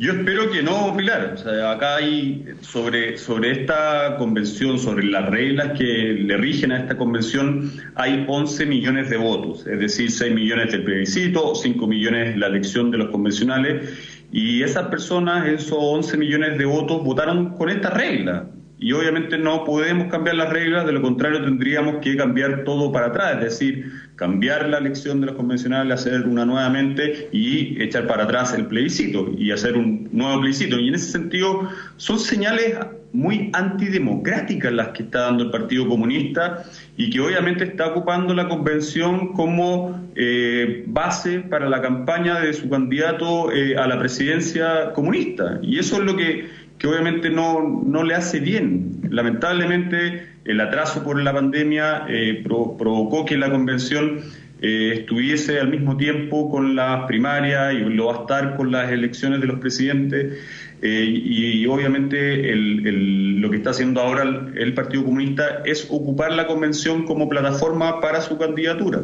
Yo 0.00 0.12
espero 0.12 0.48
que 0.52 0.62
no, 0.62 0.96
Pilar. 0.96 1.32
O 1.34 1.36
sea, 1.36 1.72
acá 1.72 1.96
hay 1.96 2.46
sobre, 2.60 3.18
sobre 3.18 3.50
esta 3.50 4.14
convención, 4.16 4.78
sobre 4.78 5.04
las 5.04 5.28
reglas 5.28 5.76
que 5.76 5.84
le 5.84 6.36
rigen 6.36 6.70
a 6.70 6.78
esta 6.78 6.96
convención, 6.96 7.72
hay 7.96 8.24
11 8.28 8.66
millones 8.66 9.10
de 9.10 9.16
votos, 9.16 9.66
es 9.66 9.80
decir, 9.80 10.12
6 10.12 10.32
millones 10.32 10.70
del 10.70 10.84
plebiscito, 10.84 11.52
5 11.52 11.86
millones 11.88 12.36
la 12.36 12.46
elección 12.46 12.92
de 12.92 12.98
los 12.98 13.10
convencionales, 13.10 13.92
y 14.30 14.62
esas 14.62 14.86
personas, 14.86 15.48
esos 15.48 15.78
11 15.80 16.16
millones 16.16 16.58
de 16.58 16.64
votos, 16.64 17.02
votaron 17.02 17.56
con 17.56 17.68
esta 17.68 17.90
regla 17.90 18.46
y 18.80 18.92
obviamente 18.92 19.38
no 19.38 19.64
podemos 19.64 20.08
cambiar 20.08 20.36
las 20.36 20.50
reglas, 20.50 20.86
de 20.86 20.92
lo 20.92 21.02
contrario 21.02 21.42
tendríamos 21.42 21.96
que 21.96 22.16
cambiar 22.16 22.62
todo 22.64 22.92
para 22.92 23.06
atrás, 23.06 23.34
es 23.34 23.40
decir, 23.40 23.92
cambiar 24.14 24.68
la 24.68 24.78
elección 24.78 25.20
de 25.20 25.26
los 25.26 25.36
convencionales, 25.36 26.00
hacer 26.00 26.26
una 26.26 26.44
nuevamente 26.44 27.28
y 27.32 27.80
echar 27.82 28.06
para 28.06 28.24
atrás 28.24 28.54
el 28.54 28.66
plebiscito 28.66 29.32
y 29.36 29.50
hacer 29.50 29.76
un 29.76 30.08
nuevo 30.12 30.40
plebiscito. 30.40 30.78
Y 30.78 30.88
en 30.88 30.94
ese 30.94 31.10
sentido 31.10 31.68
son 31.96 32.18
señales 32.20 32.76
muy 33.12 33.50
antidemocráticas 33.52 34.72
las 34.72 34.88
que 34.88 35.04
está 35.04 35.22
dando 35.22 35.44
el 35.44 35.50
Partido 35.50 35.88
Comunista 35.88 36.64
y 36.96 37.10
que 37.10 37.20
obviamente 37.20 37.64
está 37.64 37.88
ocupando 37.88 38.34
la 38.34 38.48
convención 38.48 39.32
como 39.32 40.08
eh, 40.14 40.84
base 40.86 41.40
para 41.40 41.68
la 41.68 41.80
campaña 41.80 42.40
de 42.40 42.52
su 42.52 42.68
candidato 42.68 43.50
eh, 43.52 43.76
a 43.76 43.86
la 43.86 43.98
presidencia 43.98 44.92
comunista. 44.92 45.58
Y 45.62 45.78
eso 45.78 45.96
es 45.96 46.02
lo 46.02 46.16
que 46.16 46.67
que 46.78 46.86
obviamente 46.86 47.30
no, 47.30 47.82
no 47.84 48.04
le 48.04 48.14
hace 48.14 48.40
bien. 48.40 49.00
Lamentablemente, 49.10 50.28
el 50.44 50.60
atraso 50.60 51.02
por 51.02 51.20
la 51.20 51.32
pandemia 51.32 52.06
eh, 52.08 52.42
provocó 52.44 53.24
que 53.24 53.36
la 53.36 53.50
convención 53.50 54.20
eh, 54.60 54.92
estuviese 55.00 55.60
al 55.60 55.68
mismo 55.68 55.96
tiempo 55.96 56.50
con 56.50 56.74
las 56.74 57.06
primarias 57.06 57.74
y 57.74 57.78
lo 57.78 58.06
va 58.06 58.16
a 58.16 58.20
estar 58.20 58.56
con 58.56 58.72
las 58.72 58.90
elecciones 58.90 59.40
de 59.40 59.46
los 59.46 59.60
presidentes. 59.60 60.38
Eh, 60.80 61.04
y, 61.04 61.66
obviamente 61.66 62.54
lo 62.54 63.50
que 63.50 63.56
está 63.56 63.70
haciendo 63.70 64.00
ahora 64.00 64.22
el, 64.54 64.74
Partido 64.74 65.04
Comunista 65.04 65.62
es 65.64 65.88
ocupar 65.90 66.30
la 66.32 66.46
convención 66.46 67.04
como 67.04 67.28
plataforma 67.28 68.00
para 68.00 68.20
su 68.20 68.38
candidatura. 68.38 69.00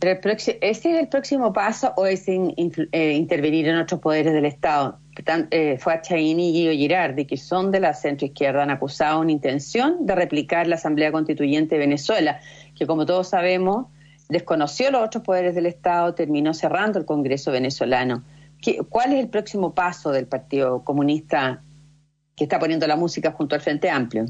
¿Ese 0.00 0.58
es 0.60 0.84
el 0.84 1.08
próximo 1.08 1.52
paso 1.52 1.92
o 1.96 2.06
es 2.06 2.28
intervenir 2.28 3.68
en 3.68 3.76
otros 3.76 4.00
poderes 4.00 4.32
del 4.32 4.44
Estado? 4.44 4.98
eh, 5.50 5.78
Chaini 6.02 6.50
y 6.50 6.52
Guido 6.52 6.72
Girardi, 6.72 7.24
que 7.24 7.36
son 7.36 7.70
de 7.70 7.80
la 7.80 7.94
centroizquierda, 7.94 8.62
han 8.62 8.70
acusado 8.70 9.20
una 9.20 9.32
intención 9.32 10.04
de 10.04 10.14
replicar 10.14 10.66
la 10.66 10.76
Asamblea 10.76 11.12
Constituyente 11.12 11.76
de 11.76 11.78
Venezuela, 11.78 12.40
que 12.74 12.86
como 12.86 13.06
todos 13.06 13.28
sabemos 13.28 13.86
desconoció 14.28 14.90
los 14.90 15.02
otros 15.02 15.22
poderes 15.22 15.54
del 15.54 15.66
Estado, 15.66 16.14
terminó 16.14 16.52
cerrando 16.52 16.98
el 16.98 17.04
Congreso 17.04 17.52
venezolano. 17.52 18.24
¿Qué, 18.60 18.78
¿Cuál 18.88 19.12
es 19.12 19.20
el 19.20 19.28
próximo 19.28 19.74
paso 19.74 20.10
del 20.10 20.26
Partido 20.26 20.82
Comunista 20.82 21.62
que 22.34 22.44
está 22.44 22.58
poniendo 22.58 22.86
la 22.86 22.96
música 22.96 23.32
junto 23.32 23.54
al 23.54 23.60
Frente 23.60 23.88
Amplio? 23.88 24.26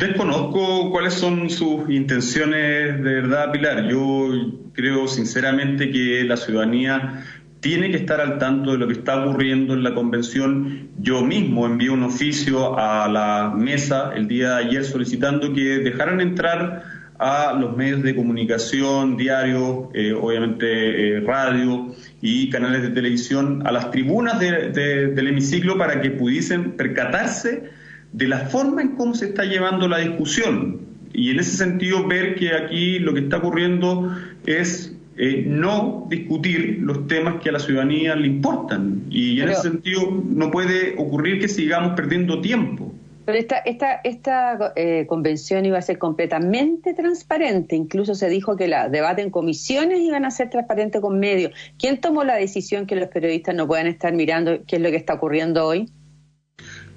Desconozco 0.00 0.90
cuáles 0.90 1.12
son 1.12 1.50
sus 1.50 1.90
intenciones 1.90 3.02
de 3.02 3.14
verdad, 3.20 3.52
Pilar. 3.52 3.86
Yo 3.86 4.30
creo 4.72 5.06
sinceramente 5.06 5.90
que 5.90 6.24
la 6.24 6.38
ciudadanía 6.38 7.22
tiene 7.60 7.90
que 7.90 7.98
estar 7.98 8.18
al 8.18 8.38
tanto 8.38 8.72
de 8.72 8.78
lo 8.78 8.86
que 8.86 8.94
está 8.94 9.22
ocurriendo 9.22 9.74
en 9.74 9.82
la 9.82 9.94
convención. 9.94 10.88
Yo 10.96 11.22
mismo 11.22 11.66
envié 11.66 11.90
un 11.90 12.02
oficio 12.02 12.78
a 12.78 13.08
la 13.08 13.52
mesa 13.54 14.12
el 14.16 14.26
día 14.26 14.56
de 14.56 14.64
ayer 14.68 14.84
solicitando 14.86 15.52
que 15.52 15.80
dejaran 15.80 16.22
entrar 16.22 16.82
a 17.18 17.52
los 17.52 17.76
medios 17.76 18.02
de 18.02 18.16
comunicación, 18.16 19.18
diarios, 19.18 19.88
eh, 19.92 20.14
obviamente 20.14 21.18
eh, 21.18 21.20
radio 21.20 21.94
y 22.22 22.48
canales 22.48 22.80
de 22.80 22.88
televisión, 22.88 23.66
a 23.66 23.70
las 23.70 23.90
tribunas 23.90 24.40
del 24.40 25.28
hemiciclo 25.28 25.76
para 25.76 26.00
que 26.00 26.10
pudiesen 26.10 26.72
percatarse 26.78 27.78
de 28.12 28.28
la 28.28 28.46
forma 28.46 28.82
en 28.82 28.96
cómo 28.96 29.14
se 29.14 29.26
está 29.26 29.44
llevando 29.44 29.88
la 29.88 29.98
discusión. 29.98 30.80
Y 31.12 31.30
en 31.30 31.40
ese 31.40 31.56
sentido 31.56 32.06
ver 32.06 32.34
que 32.36 32.54
aquí 32.54 32.98
lo 32.98 33.14
que 33.14 33.20
está 33.20 33.38
ocurriendo 33.38 34.16
es 34.46 34.94
eh, 35.16 35.44
no 35.46 36.06
discutir 36.08 36.78
los 36.80 37.06
temas 37.06 37.42
que 37.42 37.50
a 37.50 37.52
la 37.52 37.58
ciudadanía 37.58 38.14
le 38.14 38.26
importan. 38.26 39.04
Y 39.10 39.40
en 39.40 39.50
ese 39.50 39.62
sentido 39.62 40.02
no 40.10 40.50
puede 40.50 40.94
ocurrir 40.96 41.40
que 41.40 41.48
sigamos 41.48 41.92
perdiendo 41.94 42.40
tiempo. 42.40 42.92
Pero 43.26 43.38
esta, 43.38 43.58
esta, 43.58 44.00
esta 44.02 44.72
eh, 44.76 45.06
convención 45.06 45.64
iba 45.66 45.78
a 45.78 45.82
ser 45.82 45.98
completamente 45.98 46.94
transparente. 46.94 47.76
Incluso 47.76 48.14
se 48.14 48.28
dijo 48.28 48.56
que 48.56 48.66
la 48.66 48.88
debate 48.88 49.22
en 49.22 49.30
comisiones 49.30 50.00
iban 50.00 50.24
a 50.24 50.30
ser 50.30 50.48
transparentes 50.48 51.00
con 51.00 51.18
medios. 51.18 51.52
¿Quién 51.78 52.00
tomó 52.00 52.24
la 52.24 52.36
decisión 52.36 52.86
que 52.86 52.96
los 52.96 53.08
periodistas 53.08 53.54
no 53.54 53.66
puedan 53.66 53.86
estar 53.86 54.12
mirando 54.12 54.60
qué 54.66 54.76
es 54.76 54.82
lo 54.82 54.90
que 54.90 54.96
está 54.96 55.14
ocurriendo 55.14 55.66
hoy? 55.66 55.90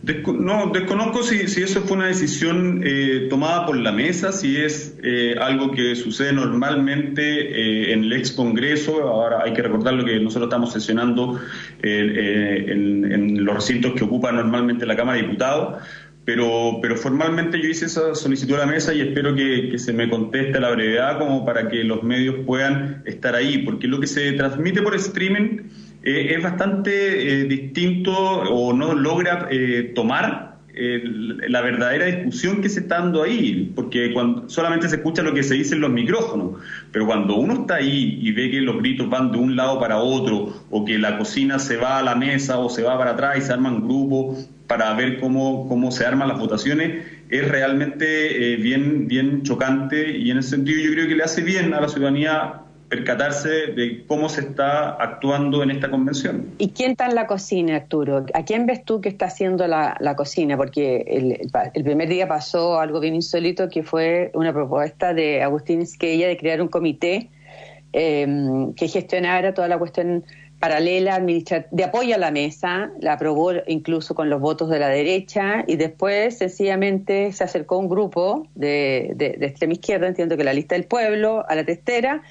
No, 0.03 0.71
desconozco 0.73 1.23
si, 1.23 1.47
si, 1.47 1.63
eso 1.63 1.81
fue 1.81 1.95
una 1.95 2.07
decisión 2.07 2.81
eh, 2.83 3.27
tomada 3.29 3.65
por 3.65 3.77
la 3.77 3.93
mesa, 3.93 4.33
si 4.33 4.57
es 4.57 4.97
eh, 5.01 5.35
algo 5.39 5.71
que 5.71 5.95
sucede 5.95 6.33
normalmente 6.33 7.23
eh, 7.23 7.93
en 7.93 8.03
el 8.03 8.13
ex 8.13 8.33
Congreso. 8.33 9.03
Ahora 9.03 9.43
hay 9.43 9.53
que 9.53 9.61
recordar 9.61 9.93
lo 9.93 10.03
que 10.03 10.19
nosotros 10.19 10.49
estamos 10.49 10.73
sesionando 10.73 11.39
en, 11.81 13.45
los 13.45 13.55
recintos 13.55 13.93
que 13.93 14.03
ocupa 14.03 14.31
normalmente 14.31 14.85
la 14.85 14.95
Cámara 14.95 15.17
de 15.17 15.23
Diputados. 15.23 15.81
Pero, 16.25 16.79
pero 16.81 16.95
formalmente 16.95 17.61
yo 17.61 17.67
hice 17.67 17.85
esa 17.85 18.15
solicitud 18.15 18.55
a 18.55 18.59
la 18.59 18.65
mesa 18.65 18.93
y 18.93 19.01
espero 19.01 19.35
que, 19.35 19.67
que 19.69 19.77
se 19.77 19.91
me 19.91 20.09
conteste 20.09 20.57
a 20.57 20.61
la 20.61 20.71
brevedad 20.71 21.19
como 21.19 21.45
para 21.45 21.67
que 21.67 21.83
los 21.83 22.01
medios 22.01 22.37
puedan 22.45 23.03
estar 23.05 23.35
ahí, 23.35 23.57
porque 23.59 23.87
lo 23.87 23.99
que 23.99 24.07
se 24.07 24.31
transmite 24.31 24.81
por 24.81 24.95
streaming 24.95 25.63
eh, 26.03 26.35
es 26.35 26.43
bastante 26.43 27.41
eh, 27.41 27.43
distinto 27.45 28.11
o 28.11 28.73
no 28.73 28.93
logra 28.93 29.47
eh, 29.49 29.93
tomar 29.95 30.51
la 30.75 31.61
verdadera 31.61 32.07
discusión 32.07 32.59
que 32.59 32.67
se 32.67 32.79
está 32.79 32.97
dando 32.97 33.21
ahí, 33.21 33.71
porque 33.75 34.11
cuando 34.11 34.49
solamente 34.49 34.89
se 34.89 34.95
escucha 34.95 35.21
lo 35.21 35.31
que 35.31 35.43
se 35.43 35.53
dice 35.53 35.75
en 35.75 35.81
los 35.81 35.91
micrófonos, 35.91 36.63
pero 36.91 37.05
cuando 37.05 37.35
uno 37.35 37.53
está 37.53 37.75
ahí 37.75 38.17
y 38.19 38.31
ve 38.31 38.49
que 38.49 38.59
los 38.59 38.77
gritos 38.77 39.07
van 39.07 39.31
de 39.31 39.37
un 39.37 39.55
lado 39.55 39.79
para 39.79 39.99
otro, 39.99 40.63
o 40.71 40.83
que 40.83 40.97
la 40.97 41.19
cocina 41.19 41.59
se 41.59 41.77
va 41.77 41.99
a 41.99 42.01
la 42.01 42.15
mesa 42.15 42.57
o 42.57 42.71
se 42.71 42.81
va 42.81 42.97
para 42.97 43.11
atrás 43.11 43.37
y 43.37 43.41
se 43.41 43.53
arman 43.53 43.83
grupos 43.83 44.49
para 44.65 44.91
ver 44.95 45.19
cómo, 45.19 45.67
cómo 45.67 45.91
se 45.91 46.07
arman 46.07 46.27
las 46.27 46.39
votaciones, 46.39 47.05
es 47.29 47.47
realmente 47.47 48.55
bien, 48.55 49.07
bien 49.07 49.43
chocante 49.43 50.17
y 50.17 50.31
en 50.31 50.39
ese 50.39 50.49
sentido 50.49 50.81
yo 50.81 50.91
creo 50.93 51.07
que 51.07 51.15
le 51.15 51.23
hace 51.23 51.43
bien 51.43 51.71
a 51.75 51.81
la 51.81 51.87
ciudadanía 51.87 52.63
percatarse 52.93 53.49
de 53.75 54.03
cómo 54.05 54.29
se 54.29 54.41
está 54.41 54.91
actuando 54.91 55.63
en 55.63 55.71
esta 55.71 55.89
convención. 55.89 56.53
¿Y 56.59 56.69
quién 56.69 56.91
está 56.91 57.07
en 57.07 57.15
la 57.15 57.25
cocina, 57.25 57.77
Arturo? 57.77 58.23
¿A 58.35 58.45
quién 58.45 58.67
ves 58.67 58.85
tú 58.85 59.01
que 59.01 59.09
está 59.09 59.25
haciendo 59.25 59.65
la, 59.65 60.13
cocina? 60.15 60.57
Porque 60.57 61.03
el, 61.07 61.83
primer 61.83 62.07
día 62.07 62.27
pasó 62.27 62.79
algo 62.79 62.99
bien 62.99 63.15
insólito 63.15 63.67
que 63.67 63.81
fue 63.81 64.29
una 64.35 64.53
propuesta 64.53 65.11
de 65.15 65.41
Agustín 65.41 65.81
Esquella 65.81 66.27
de 66.27 66.37
crear 66.37 66.61
un 66.61 66.67
comité 66.67 67.31
em, 67.93 68.73
que 68.75 68.87
gestionara 68.87 69.55
toda 69.55 69.67
la 69.67 69.79
cuestión 69.79 70.23
paralela 70.59 71.19
de 71.19 71.83
apoyo 71.83 72.15
a 72.15 72.17
la 72.19 72.31
mesa, 72.31 72.91
la 73.01 73.13
aprobó 73.13 73.51
incluso 73.67 74.13
con 74.13 74.29
los 74.29 74.39
votos 74.39 74.69
de 74.69 74.79
la 74.79 74.87
derecha 74.87 75.65
y 75.67 75.75
después 75.77 76.37
sencillamente 76.37 77.33
se 77.33 77.43
acercó 77.43 77.79
un 77.79 77.89
grupo 77.89 78.47
de, 78.55 79.11
de, 79.15 79.31
de 79.31 79.45
extrema 79.45 79.73
izquierda, 79.73 80.07
entiendo 80.07 80.37
que 80.37 80.43
la 80.45 80.53
lista 80.53 80.75
del 80.75 80.85
pueblo, 80.85 81.43
a 81.49 81.55
la 81.55 81.65
testera, 81.65 82.21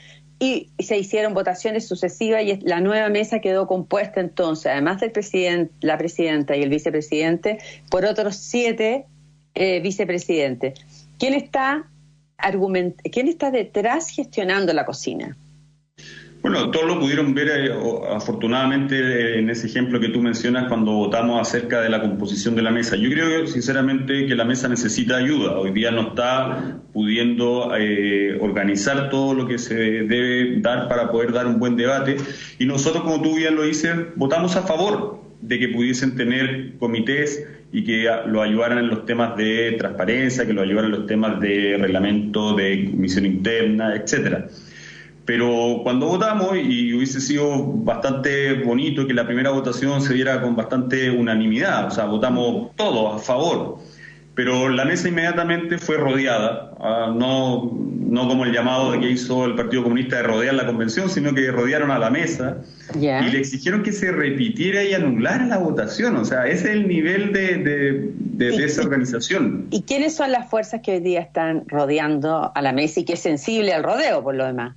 y 0.42 0.70
se 0.80 0.99
hicieron 0.99 1.34
votaciones 1.34 1.87
sucesivas 1.87 2.42
y 2.42 2.56
la 2.62 2.80
nueva 2.80 3.08
mesa 3.11 3.38
quedó 3.38 3.68
compuesta 3.68 4.20
entonces, 4.20 4.66
además 4.72 5.00
del 5.00 5.12
presidente, 5.12 5.72
la 5.82 5.96
presidenta 5.96 6.56
y 6.56 6.62
el 6.64 6.68
vicepresidente, 6.68 7.58
por 7.88 8.04
otros 8.04 8.34
siete 8.34 9.06
eh, 9.54 9.78
vicepresidentes. 9.78 10.80
¿Quién 11.16 11.34
está 11.34 11.88
quién 13.12 13.28
está 13.28 13.52
detrás 13.52 14.08
gestionando 14.08 14.72
la 14.72 14.84
cocina? 14.84 15.37
Bueno, 16.42 16.72
todos 16.72 16.87
lo 16.88 16.99
pudieron 16.99 17.34
ver 17.34 17.49
eh, 17.49 17.72
afortunadamente 18.11 18.99
eh, 18.99 19.38
en 19.38 19.49
ese 19.49 19.68
ejemplo 19.68 20.00
que 20.00 20.08
tú 20.08 20.20
mencionas 20.20 20.66
cuando 20.66 20.90
votamos 20.90 21.40
acerca 21.40 21.80
de 21.80 21.88
la 21.88 22.00
composición 22.00 22.56
de 22.56 22.62
la 22.62 22.72
mesa. 22.72 22.96
Yo 22.96 23.08
creo 23.11 23.46
sinceramente 23.46 24.26
que 24.26 24.34
la 24.34 24.44
mesa 24.44 24.68
necesita 24.68 25.18
ayuda. 25.18 25.56
Hoy 25.56 25.70
día 25.70 25.92
no 25.92 26.08
está 26.08 26.80
pudiendo 26.92 27.72
eh, 27.76 28.37
organizar 28.40 29.08
todo 29.08 29.34
lo 29.34 29.46
que 29.46 29.56
se 29.56 29.75
debe 29.75 30.61
dar 30.61 30.88
para 30.88 31.12
poder 31.12 31.30
dar 31.30 31.46
un 31.46 31.61
buen 31.61 31.76
debate. 31.76 32.16
Y 32.58 32.66
nosotros, 32.66 33.04
como 33.04 33.22
tú 33.22 33.37
bien 33.37 33.54
lo 33.54 33.62
dices, 33.62 33.94
votamos 34.16 34.56
a 34.56 34.62
favor 34.62 35.22
de 35.42 35.61
que 35.61 35.68
pudiesen 35.68 36.16
tener 36.16 36.72
comités 36.78 37.46
y 37.70 37.84
que 37.84 38.08
lo 38.26 38.42
ayudaran 38.42 38.78
en 38.78 38.88
los 38.88 39.06
temas 39.06 39.37
de 39.37 39.76
transparencia, 39.78 40.44
que 40.44 40.52
lo 40.52 40.62
ayudaran 40.62 40.92
en 40.92 40.99
los 40.99 41.06
temas 41.06 41.38
de 41.40 41.76
reglamento, 41.78 42.56
de 42.56 42.90
comisión 42.90 43.26
interna, 43.26 43.94
etcétera. 43.94 44.49
Pero 45.25 45.81
cuando 45.85 46.07
votamos, 46.07 46.57
y 46.57 46.93
hubiese 46.95 47.21
sido 47.21 47.64
bastante 47.64 48.55
bonito 48.55 49.07
que 49.07 49.14
la 49.14 49.25
primera 49.25 49.50
votación 49.50 50.02
se 50.02 50.14
diera 50.14 50.43
con 50.43 50.57
bastante 50.57 51.11
unanimidad, 51.11 51.87
o 51.87 51.91
sea, 51.91 52.07
votamos 52.07 52.75
todos 52.75 53.14
a 53.14 53.25
favor, 53.25 53.79
pero 54.35 54.69
la 54.69 54.85
mesa 54.85 55.09
inmediatamente 55.09 55.79
fue 55.79 55.97
rodeada, 55.97 56.73
ah, 56.81 57.14
no, 57.14 57.71
no 57.73 58.29
como 58.29 58.45
el 58.45 58.52
llamado 58.52 58.99
que 58.99 59.11
hizo 59.11 59.45
el 59.45 59.55
Partido 59.55 59.85
Comunista 59.85 60.17
de 60.17 60.23
rodear 60.25 60.55
la 60.55 60.67
convención, 60.67 61.09
sino 61.09 61.33
que 61.35 61.52
rodearon 61.52 61.93
a 61.93 61.99
la 62.00 62.11
mesa 62.11 62.59
y 62.95 62.99
le 62.99 63.38
exigieron 63.38 63.85
que 63.85 63.93
se 63.93 64.11
repitiera 64.11 64.83
y 64.83 64.93
anulara 64.93 65.47
la 65.47 65.59
votación, 65.59 66.17
o 66.17 66.25
sea, 66.25 66.47
ese 66.49 66.71
es 66.71 66.76
el 66.76 66.88
nivel 66.88 67.33
de, 67.33 67.59
de, 67.59 68.11
de 68.17 68.57
desorganización. 68.59 69.69
¿Y 69.71 69.83
quiénes 69.83 70.17
son 70.17 70.33
las 70.33 70.50
fuerzas 70.50 70.81
que 70.83 70.95
hoy 70.95 71.00
día 71.00 71.21
están 71.21 71.62
rodeando 71.69 72.50
a 72.52 72.61
la 72.61 72.73
mesa 72.73 72.99
y 73.00 73.05
que 73.05 73.12
es 73.12 73.21
sensible 73.21 73.73
al 73.73 73.85
rodeo, 73.85 74.25
por 74.25 74.35
lo 74.35 74.45
demás? 74.47 74.75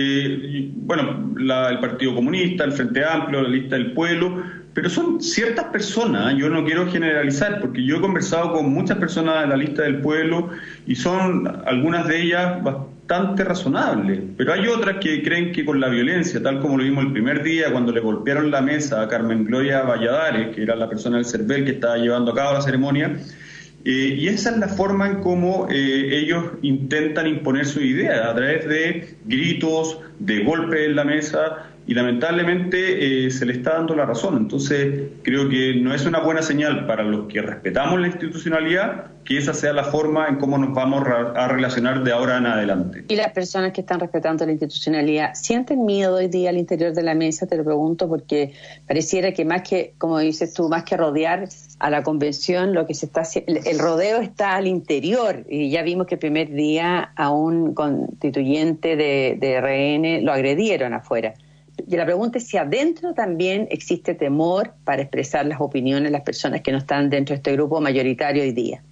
Eh, 0.00 0.70
bueno, 0.76 1.34
el 1.36 1.80
Partido 1.80 2.14
Comunista, 2.14 2.62
el 2.62 2.70
Frente 2.70 3.04
Amplio, 3.04 3.42
la 3.42 3.48
lista 3.48 3.74
del 3.74 3.94
pueblo, 3.94 4.44
pero 4.72 4.88
son 4.88 5.20
ciertas 5.20 5.64
personas, 5.64 6.32
¿eh? 6.32 6.36
yo 6.38 6.48
no 6.48 6.64
quiero 6.64 6.86
generalizar, 6.88 7.60
porque 7.60 7.84
yo 7.84 7.96
he 7.96 8.00
conversado 8.00 8.52
con 8.52 8.70
muchas 8.70 8.96
personas 8.98 9.40
de 9.40 9.48
la 9.48 9.56
lista 9.56 9.82
del 9.82 10.00
pueblo 10.00 10.50
y 10.86 10.94
son 10.94 11.48
algunas 11.66 12.06
de 12.06 12.22
ellas 12.22 12.62
bastante 12.62 13.42
razonables, 13.42 14.20
pero 14.36 14.52
hay 14.52 14.68
otras 14.68 14.98
que 14.98 15.20
creen 15.20 15.50
que 15.50 15.64
con 15.64 15.80
la 15.80 15.88
violencia, 15.88 16.40
tal 16.40 16.60
como 16.60 16.76
lo 16.76 16.84
vimos 16.84 17.04
el 17.04 17.10
primer 17.10 17.42
día 17.42 17.72
cuando 17.72 17.90
le 17.90 17.98
golpearon 17.98 18.52
la 18.52 18.60
mesa 18.60 19.02
a 19.02 19.08
Carmen 19.08 19.46
Gloria 19.46 19.82
Valladares, 19.82 20.54
que 20.54 20.62
era 20.62 20.76
la 20.76 20.88
persona 20.88 21.16
del 21.16 21.26
CERVEL 21.26 21.64
que 21.64 21.72
estaba 21.72 21.96
llevando 21.96 22.30
a 22.30 22.36
cabo 22.36 22.52
la 22.52 22.60
ceremonia, 22.60 23.16
eh, 23.84 24.16
y 24.18 24.28
esa 24.28 24.50
es 24.50 24.58
la 24.58 24.68
forma 24.68 25.06
en 25.06 25.20
cómo 25.20 25.68
eh, 25.70 26.18
ellos 26.18 26.44
intentan 26.62 27.26
imponer 27.26 27.64
su 27.64 27.80
idea, 27.80 28.30
a 28.30 28.34
través 28.34 28.66
de 28.68 29.16
gritos, 29.24 30.00
de 30.18 30.42
golpes 30.42 30.80
en 30.80 30.96
la 30.96 31.04
mesa, 31.04 31.70
y 31.88 31.94
lamentablemente 31.94 33.26
eh, 33.26 33.30
se 33.30 33.46
le 33.46 33.54
está 33.54 33.72
dando 33.72 33.96
la 33.96 34.04
razón. 34.04 34.36
Entonces, 34.36 35.08
creo 35.22 35.48
que 35.48 35.74
no 35.80 35.94
es 35.94 36.04
una 36.04 36.20
buena 36.20 36.42
señal 36.42 36.84
para 36.86 37.02
los 37.02 37.28
que 37.28 37.40
respetamos 37.40 37.98
la 37.98 38.08
institucionalidad 38.08 39.06
que 39.24 39.38
esa 39.38 39.54
sea 39.54 39.72
la 39.72 39.84
forma 39.84 40.28
en 40.28 40.36
cómo 40.36 40.58
nos 40.58 40.74
vamos 40.74 41.02
a 41.06 41.48
relacionar 41.48 42.04
de 42.04 42.12
ahora 42.12 42.36
en 42.36 42.46
adelante. 42.46 43.04
¿Y 43.08 43.16
las 43.16 43.32
personas 43.32 43.72
que 43.72 43.80
están 43.80 44.00
respetando 44.00 44.44
la 44.44 44.52
institucionalidad 44.52 45.34
sienten 45.34 45.86
miedo 45.86 46.16
hoy 46.16 46.28
día 46.28 46.50
al 46.50 46.58
interior 46.58 46.92
de 46.92 47.02
la 47.02 47.14
mesa? 47.14 47.46
Te 47.46 47.56
lo 47.56 47.64
pregunto 47.64 48.06
porque 48.06 48.52
pareciera 48.86 49.32
que 49.32 49.46
más 49.46 49.62
que, 49.62 49.94
como 49.96 50.18
dices 50.18 50.52
tú, 50.52 50.68
más 50.68 50.84
que 50.84 50.96
rodear 50.96 51.48
a 51.78 51.90
la 51.90 52.02
convención, 52.02 52.74
lo 52.74 52.86
que 52.86 52.92
se 52.92 53.06
está 53.06 53.22
el 53.46 53.78
rodeo 53.78 54.20
está 54.20 54.56
al 54.56 54.66
interior. 54.66 55.44
Y 55.48 55.70
ya 55.70 55.82
vimos 55.82 56.06
que 56.06 56.16
el 56.16 56.20
primer 56.20 56.52
día 56.52 57.12
a 57.16 57.30
un 57.30 57.72
constituyente 57.72 58.96
de, 58.96 59.38
de 59.38 59.60
RN 59.60 60.24
lo 60.24 60.32
agredieron 60.32 60.92
afuera. 60.92 61.34
Y 61.86 61.96
la 61.96 62.04
pregunta 62.04 62.38
es 62.38 62.46
si 62.46 62.56
adentro 62.56 63.14
también 63.14 63.68
existe 63.70 64.14
temor 64.14 64.74
para 64.84 65.02
expresar 65.02 65.46
las 65.46 65.60
opiniones 65.60 66.04
de 66.04 66.10
las 66.10 66.22
personas 66.22 66.62
que 66.62 66.72
no 66.72 66.78
están 66.78 67.10
dentro 67.10 67.34
de 67.34 67.36
este 67.36 67.52
grupo 67.52 67.80
mayoritario 67.80 68.42
hoy 68.42 68.52
día. 68.52 68.82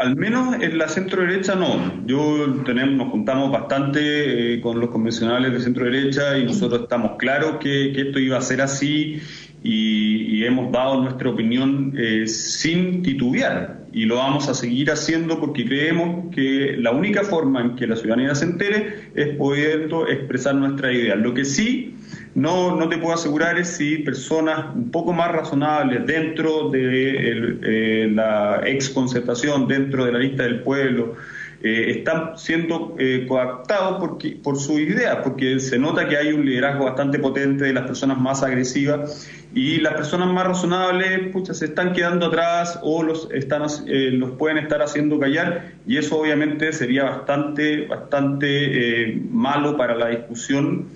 Al 0.00 0.16
menos 0.16 0.54
en 0.62 0.78
la 0.78 0.88
centro 0.88 1.20
derecha 1.20 1.54
no. 1.54 2.06
Yo 2.06 2.62
tenemos, 2.64 2.96
nos 2.96 3.10
juntamos 3.10 3.52
bastante 3.52 4.54
eh, 4.54 4.60
con 4.62 4.80
los 4.80 4.88
convencionales 4.88 5.52
de 5.52 5.60
centro 5.60 5.84
derecha 5.84 6.38
y 6.38 6.46
nosotros 6.46 6.84
estamos 6.84 7.18
claros 7.18 7.58
que, 7.60 7.92
esto 7.92 8.18
iba 8.18 8.38
a 8.38 8.40
ser 8.40 8.62
así 8.62 9.20
y, 9.62 10.44
hemos 10.44 10.72
dado 10.72 11.02
nuestra 11.02 11.28
opinión 11.28 11.92
eh, 11.96 12.26
sin 12.26 13.02
titubear 13.02 13.80
y 13.92 14.04
lo 14.04 14.16
vamos 14.16 14.48
a 14.48 14.54
seguir 14.54 14.90
haciendo 14.90 15.38
porque 15.38 15.64
creemos 15.66 16.34
que 16.34 16.76
la 16.78 16.92
única 16.92 17.24
forma 17.24 17.60
en 17.60 17.76
que 17.76 17.86
la 17.86 17.96
ciudadanía 17.96 18.34
se 18.34 18.46
entere 18.46 19.10
es 19.14 19.36
pudiendo 19.36 20.08
expresar 20.08 20.54
nuestra 20.54 20.92
idea. 20.92 21.14
Lo 21.14 21.34
que 21.34 21.44
sí 21.44 21.94
no, 22.34 22.76
no 22.76 22.88
te 22.88 22.98
puedo 22.98 23.14
asegurar 23.14 23.58
es 23.58 23.68
si 23.68 23.98
personas 23.98 24.74
un 24.74 24.90
poco 24.90 25.12
más 25.12 25.32
razonables 25.32 26.06
dentro 26.06 26.70
de 26.70 27.58
eh, 27.62 28.10
la 28.12 28.62
ex 28.64 28.88
concertación, 28.90 29.66
dentro 29.66 30.04
de 30.04 30.12
la 30.12 30.18
lista 30.20 30.44
del 30.44 30.60
pueblo, 30.60 31.16
eh, 31.62 31.90
están 31.98 32.38
siendo 32.38 32.96
eh, 32.98 33.26
coactados 33.28 34.02
por 34.42 34.58
su 34.58 34.78
idea, 34.78 35.22
porque 35.22 35.60
se 35.60 35.78
nota 35.78 36.08
que 36.08 36.16
hay 36.16 36.32
un 36.32 36.46
liderazgo 36.46 36.86
bastante 36.86 37.18
potente 37.18 37.64
de 37.64 37.74
las 37.74 37.84
personas 37.84 38.18
más 38.18 38.42
agresivas 38.42 39.28
y 39.54 39.78
las 39.78 39.92
personas 39.92 40.32
más 40.32 40.46
razonables 40.46 41.28
pucha, 41.32 41.52
se 41.52 41.66
están 41.66 41.92
quedando 41.92 42.26
atrás 42.26 42.78
o 42.82 43.02
los, 43.02 43.28
están, 43.32 43.64
eh, 43.86 44.10
los 44.10 44.30
pueden 44.38 44.56
estar 44.56 44.80
haciendo 44.80 45.20
callar 45.20 45.72
y 45.86 45.98
eso 45.98 46.18
obviamente 46.18 46.72
sería 46.72 47.04
bastante, 47.04 47.86
bastante 47.86 49.20
malo 49.30 49.76
para 49.76 49.94
la 49.94 50.08
discusión 50.08 50.88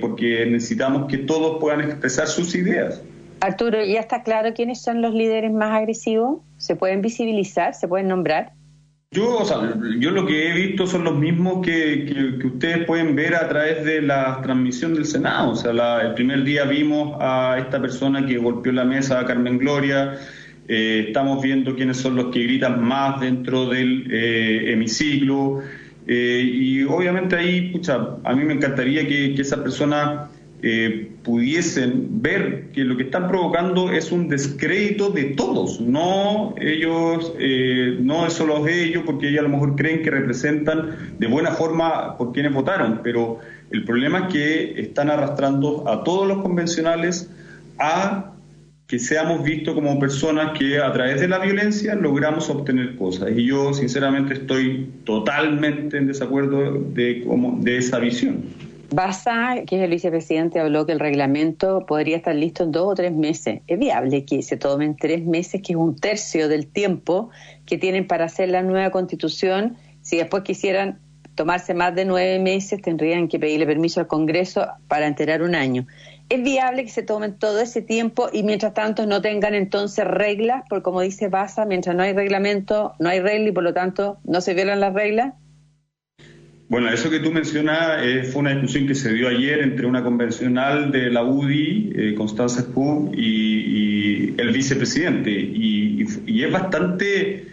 porque 0.00 0.46
necesitamos 0.46 1.06
que 1.08 1.18
todos 1.18 1.58
puedan 1.60 1.82
expresar 1.82 2.26
sus 2.26 2.54
ideas. 2.54 3.02
Arturo, 3.40 3.84
¿ya 3.84 4.00
está 4.00 4.22
claro 4.22 4.54
quiénes 4.54 4.80
son 4.80 5.02
los 5.02 5.12
líderes 5.12 5.52
más 5.52 5.76
agresivos? 5.76 6.40
¿Se 6.56 6.74
pueden 6.74 7.02
visibilizar? 7.02 7.74
¿Se 7.74 7.86
pueden 7.86 8.08
nombrar? 8.08 8.52
Yo, 9.14 9.38
o 9.38 9.44
sea, 9.44 9.58
yo 10.00 10.10
lo 10.10 10.26
que 10.26 10.48
he 10.48 10.52
visto 10.52 10.88
son 10.88 11.04
los 11.04 11.16
mismos 11.16 11.64
que, 11.64 12.04
que, 12.04 12.48
ustedes 12.48 12.84
pueden 12.84 13.14
ver 13.14 13.36
a 13.36 13.48
través 13.48 13.84
de 13.84 14.02
la 14.02 14.40
transmisión 14.42 14.92
del 14.92 15.06
Senado. 15.06 15.52
O 15.52 15.54
sea, 15.54 16.00
el 16.02 16.14
primer 16.14 16.42
día 16.42 16.64
vimos 16.64 17.16
a 17.20 17.56
esta 17.60 17.80
persona 17.80 18.26
que 18.26 18.38
golpeó 18.38 18.72
la 18.72 18.84
mesa, 18.84 19.20
a 19.20 19.24
Carmen 19.24 19.58
Gloria. 19.58 20.18
Eh, 20.66 21.04
estamos 21.06 21.40
viendo 21.40 21.76
quiénes 21.76 21.98
son 21.98 22.16
los 22.16 22.32
que 22.32 22.42
gritan 22.42 22.82
más 22.82 23.20
dentro 23.20 23.66
del 23.68 24.08
eh, 24.10 24.72
hemiciclo. 24.72 25.60
Eh, 26.08 26.42
y 26.52 26.82
obviamente 26.82 27.36
ahí, 27.36 27.70
pucha, 27.70 28.16
a 28.24 28.34
mí 28.34 28.44
me 28.44 28.54
encantaría 28.54 29.06
que, 29.06 29.32
que 29.36 29.42
esa 29.42 29.62
persona 29.62 30.28
eh, 30.66 31.10
pudiesen 31.22 32.22
ver 32.22 32.70
que 32.72 32.84
lo 32.84 32.96
que 32.96 33.02
están 33.02 33.28
provocando 33.28 33.92
es 33.92 34.10
un 34.10 34.28
descrédito 34.28 35.10
de 35.10 35.24
todos, 35.24 35.78
no 35.78 36.54
ellos, 36.58 37.34
eh, 37.38 37.98
no 38.00 38.30
solo 38.30 38.66
ellos, 38.66 39.02
porque 39.04 39.28
ellos 39.28 39.40
a 39.40 39.42
lo 39.42 39.50
mejor 39.50 39.76
creen 39.76 40.00
que 40.00 40.10
representan 40.10 41.16
de 41.18 41.26
buena 41.26 41.50
forma 41.50 42.16
por 42.16 42.32
quienes 42.32 42.54
votaron, 42.54 43.00
pero 43.04 43.40
el 43.70 43.84
problema 43.84 44.20
es 44.20 44.32
que 44.32 44.80
están 44.80 45.10
arrastrando 45.10 45.86
a 45.86 46.02
todos 46.02 46.26
los 46.26 46.40
convencionales 46.40 47.30
a 47.78 48.32
que 48.86 48.98
seamos 48.98 49.44
vistos 49.44 49.74
como 49.74 49.98
personas 49.98 50.58
que 50.58 50.78
a 50.78 50.90
través 50.94 51.20
de 51.20 51.28
la 51.28 51.40
violencia 51.40 51.94
logramos 51.94 52.48
obtener 52.48 52.96
cosas. 52.96 53.32
Y 53.36 53.44
yo 53.44 53.74
sinceramente 53.74 54.32
estoy 54.32 54.90
totalmente 55.04 55.98
en 55.98 56.06
desacuerdo 56.06 56.72
de, 56.72 57.22
de 57.60 57.76
esa 57.76 57.98
visión. 57.98 58.44
Basa, 58.90 59.62
que 59.66 59.76
es 59.76 59.82
el 59.82 59.90
vicepresidente, 59.90 60.60
habló 60.60 60.86
que 60.86 60.92
el 60.92 61.00
reglamento 61.00 61.84
podría 61.86 62.16
estar 62.16 62.34
listo 62.34 62.64
en 62.64 62.72
dos 62.72 62.92
o 62.92 62.94
tres 62.94 63.12
meses. 63.12 63.60
Es 63.66 63.78
viable 63.78 64.24
que 64.24 64.42
se 64.42 64.56
tomen 64.56 64.96
tres 64.96 65.24
meses, 65.24 65.62
que 65.62 65.72
es 65.72 65.78
un 65.78 65.96
tercio 65.96 66.48
del 66.48 66.66
tiempo 66.66 67.30
que 67.66 67.78
tienen 67.78 68.06
para 68.06 68.26
hacer 68.26 68.48
la 68.48 68.62
nueva 68.62 68.90
constitución. 68.90 69.76
Si 70.02 70.16
después 70.16 70.42
quisieran 70.42 70.98
tomarse 71.34 71.74
más 71.74 71.94
de 71.94 72.04
nueve 72.04 72.38
meses, 72.38 72.80
tendrían 72.80 73.28
que 73.28 73.38
pedirle 73.38 73.66
permiso 73.66 74.00
al 74.00 74.06
Congreso 74.06 74.66
para 74.88 75.06
enterar 75.06 75.42
un 75.42 75.54
año. 75.54 75.86
Es 76.28 76.42
viable 76.42 76.84
que 76.84 76.90
se 76.90 77.02
tomen 77.02 77.34
todo 77.38 77.60
ese 77.60 77.82
tiempo 77.82 78.28
y 78.32 78.42
mientras 78.44 78.72
tanto 78.72 79.06
no 79.06 79.20
tengan 79.20 79.54
entonces 79.54 80.06
reglas, 80.06 80.64
porque 80.68 80.82
como 80.82 81.00
dice 81.00 81.28
Basa, 81.28 81.66
mientras 81.66 81.94
no 81.94 82.02
hay 82.02 82.12
reglamento, 82.12 82.94
no 82.98 83.08
hay 83.08 83.20
regla 83.20 83.48
y 83.48 83.52
por 83.52 83.62
lo 83.62 83.74
tanto 83.74 84.18
no 84.24 84.40
se 84.40 84.54
violan 84.54 84.80
las 84.80 84.94
reglas. 84.94 85.34
Bueno, 86.68 86.88
eso 86.88 87.10
que 87.10 87.20
tú 87.20 87.30
mencionas 87.30 88.02
eh, 88.02 88.22
fue 88.24 88.40
una 88.40 88.50
discusión 88.52 88.86
que 88.86 88.94
se 88.94 89.12
dio 89.12 89.28
ayer 89.28 89.60
entre 89.60 89.86
una 89.86 90.02
convencional 90.02 90.90
de 90.90 91.10
la 91.10 91.22
UDI, 91.22 91.92
eh, 91.94 92.14
Constanza 92.16 92.62
Spum, 92.62 93.12
y, 93.14 94.34
el 94.40 94.50
vicepresidente. 94.50 95.30
Y, 95.30 96.02
es 96.42 96.50
bastante 96.50 97.46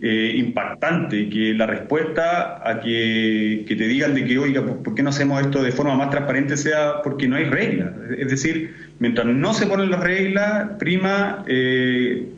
eh, 0.00 0.32
impactante 0.36 1.28
que 1.28 1.52
la 1.54 1.66
respuesta 1.66 2.68
a 2.68 2.80
que, 2.80 3.64
te 3.66 3.88
digan 3.88 4.14
de 4.14 4.24
que, 4.24 4.38
oiga, 4.38 4.64
¿por 4.64 4.94
qué 4.94 5.02
no 5.02 5.10
hacemos 5.10 5.40
esto 5.40 5.62
de 5.62 5.72
forma 5.72 5.96
más 5.96 6.10
transparente? 6.10 6.56
sea 6.56 7.02
porque 7.02 7.26
no 7.26 7.36
hay 7.36 7.44
reglas. 7.44 7.90
Es 8.16 8.28
decir, 8.28 8.74
mientras 9.00 9.26
no 9.26 9.52
se 9.52 9.66
ponen 9.66 9.90
las 9.90 10.00
reglas, 10.00 10.70
prima 10.78 11.44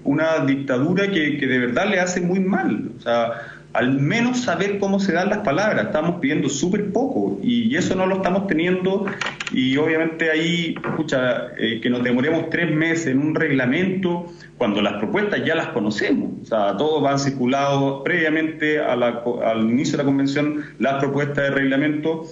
una 0.05 0.44
dictadura 0.46 1.11
que, 1.11 1.37
que 1.37 1.46
de 1.46 1.59
verdad 1.59 1.88
le 1.90 2.00
hace 2.00 2.20
muy 2.22 2.40
mal. 2.40 2.90
O 2.98 3.00
sea, 3.00 3.56
al 3.76 4.00
menos 4.00 4.40
saber 4.40 4.78
cómo 4.78 4.98
se 4.98 5.12
dan 5.12 5.28
las 5.28 5.38
palabras. 5.38 5.86
Estamos 5.86 6.18
pidiendo 6.20 6.48
súper 6.48 6.92
poco 6.92 7.38
y 7.42 7.76
eso 7.76 7.94
no 7.94 8.06
lo 8.06 8.16
estamos 8.16 8.46
teniendo 8.46 9.04
y 9.52 9.76
obviamente 9.76 10.30
ahí, 10.30 10.74
escucha, 10.82 11.48
eh, 11.58 11.80
que 11.82 11.90
nos 11.90 12.02
demoremos 12.02 12.48
tres 12.48 12.74
meses 12.74 13.08
en 13.08 13.20
un 13.20 13.34
reglamento 13.34 14.32
cuando 14.56 14.80
las 14.80 14.94
propuestas 14.94 15.44
ya 15.44 15.54
las 15.54 15.68
conocemos. 15.68 16.30
O 16.42 16.46
sea, 16.46 16.76
todos 16.76 17.02
van 17.02 17.18
circulado 17.18 18.02
previamente 18.02 18.80
al 18.80 19.70
inicio 19.70 19.92
de 19.92 20.04
la 20.04 20.04
convención 20.04 20.64
las 20.78 20.94
propuestas 20.94 21.44
de 21.44 21.50
reglamento 21.50 22.24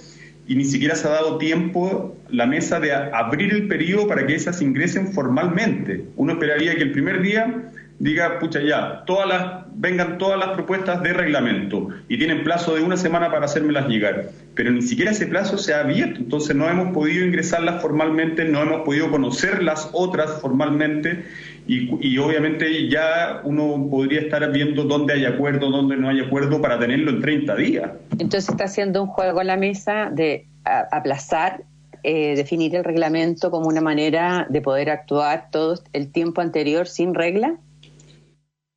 y 0.47 0.55
ni 0.55 0.65
siquiera 0.65 0.95
se 0.95 1.07
ha 1.07 1.11
dado 1.11 1.37
tiempo 1.37 2.15
la 2.29 2.45
mesa 2.45 2.79
de 2.79 2.93
abrir 2.93 3.53
el 3.53 3.67
periodo 3.67 4.07
para 4.07 4.25
que 4.25 4.35
esas 4.35 4.61
ingresen 4.61 5.13
formalmente. 5.13 6.05
Uno 6.15 6.33
esperaría 6.33 6.75
que 6.75 6.83
el 6.83 6.91
primer 6.91 7.21
día 7.21 7.71
diga, 7.99 8.39
pucha, 8.39 8.61
ya, 8.61 9.03
todas 9.05 9.27
las, 9.27 9.63
vengan 9.73 10.17
todas 10.17 10.37
las 10.37 10.49
propuestas 10.49 11.01
de 11.01 11.13
reglamento 11.13 11.89
y 12.09 12.17
tienen 12.17 12.43
plazo 12.43 12.75
de 12.75 12.83
una 12.83 12.97
semana 12.97 13.31
para 13.31 13.45
hacérmelas 13.45 13.87
llegar. 13.87 14.29
Pero 14.53 14.71
ni 14.71 14.81
siquiera 14.81 15.11
ese 15.11 15.27
plazo 15.27 15.57
se 15.57 15.73
ha 15.73 15.81
abierto, 15.81 16.19
entonces 16.19 16.55
no 16.55 16.69
hemos 16.69 16.93
podido 16.93 17.25
ingresarlas 17.25 17.81
formalmente, 17.81 18.45
no 18.45 18.61
hemos 18.61 18.81
podido 18.81 19.09
conocer 19.11 19.63
las 19.63 19.89
otras 19.93 20.41
formalmente 20.41 21.25
y, 21.67 22.17
obviamente 22.19 22.87
ya 22.89 23.41
uno 23.43 23.87
podría 23.89 24.21
estar 24.21 24.51
viendo 24.51 24.83
dónde 24.83 25.13
hay 25.13 25.25
acuerdo, 25.25 25.71
dónde 25.71 25.97
no 25.97 26.09
hay 26.09 26.19
acuerdo 26.19 26.61
para 26.61 26.77
tenerlo 26.77 27.09
en 27.09 27.21
30 27.21 27.55
días. 27.55 27.91
Entonces 28.11 28.49
está 28.49 28.65
haciendo 28.65 29.01
un 29.01 29.09
juego 29.09 29.41
en 29.41 29.47
la 29.47 29.57
mesa 29.57 30.09
de 30.11 30.47
aplazar, 30.63 31.63
eh, 32.03 32.35
definir 32.35 32.75
el 32.75 32.83
reglamento 32.83 33.49
como 33.49 33.67
una 33.67 33.81
manera 33.81 34.45
de 34.47 34.61
poder 34.61 34.91
actuar 34.91 35.47
todo 35.51 35.75
el 35.93 36.11
tiempo 36.11 36.41
anterior 36.41 36.87
sin 36.87 37.15
regla. 37.15 37.57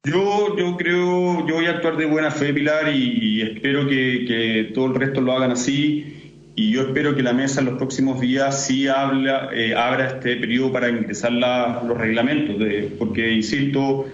Yo, 0.04 0.56
yo 0.56 0.76
creo, 0.76 1.46
yo 1.46 1.56
voy 1.56 1.66
a 1.66 1.70
actuar 1.70 1.96
de 1.96 2.06
buena 2.06 2.30
fe, 2.30 2.54
Pilar, 2.54 2.94
y, 2.94 3.42
espero 3.42 3.86
que, 3.88 4.70
todo 4.72 4.86
el 4.86 4.94
resto 4.94 5.20
lo 5.20 5.32
hagan 5.32 5.50
así. 5.50 6.14
Y 6.54 6.70
yo 6.72 6.82
espero 6.82 7.14
que 7.14 7.22
la 7.22 7.32
mesa 7.32 7.60
en 7.60 7.66
los 7.66 7.78
próximos 7.78 8.20
días 8.20 8.64
sí 8.66 8.86
habla, 8.88 9.50
eh, 9.52 9.74
abra 9.74 10.06
este 10.06 10.36
periodo 10.36 10.72
para 10.72 10.88
ingresar 10.88 11.32
los 11.32 11.98
reglamentos, 11.98 12.56
porque, 12.98 13.32
insisto, 13.32 14.06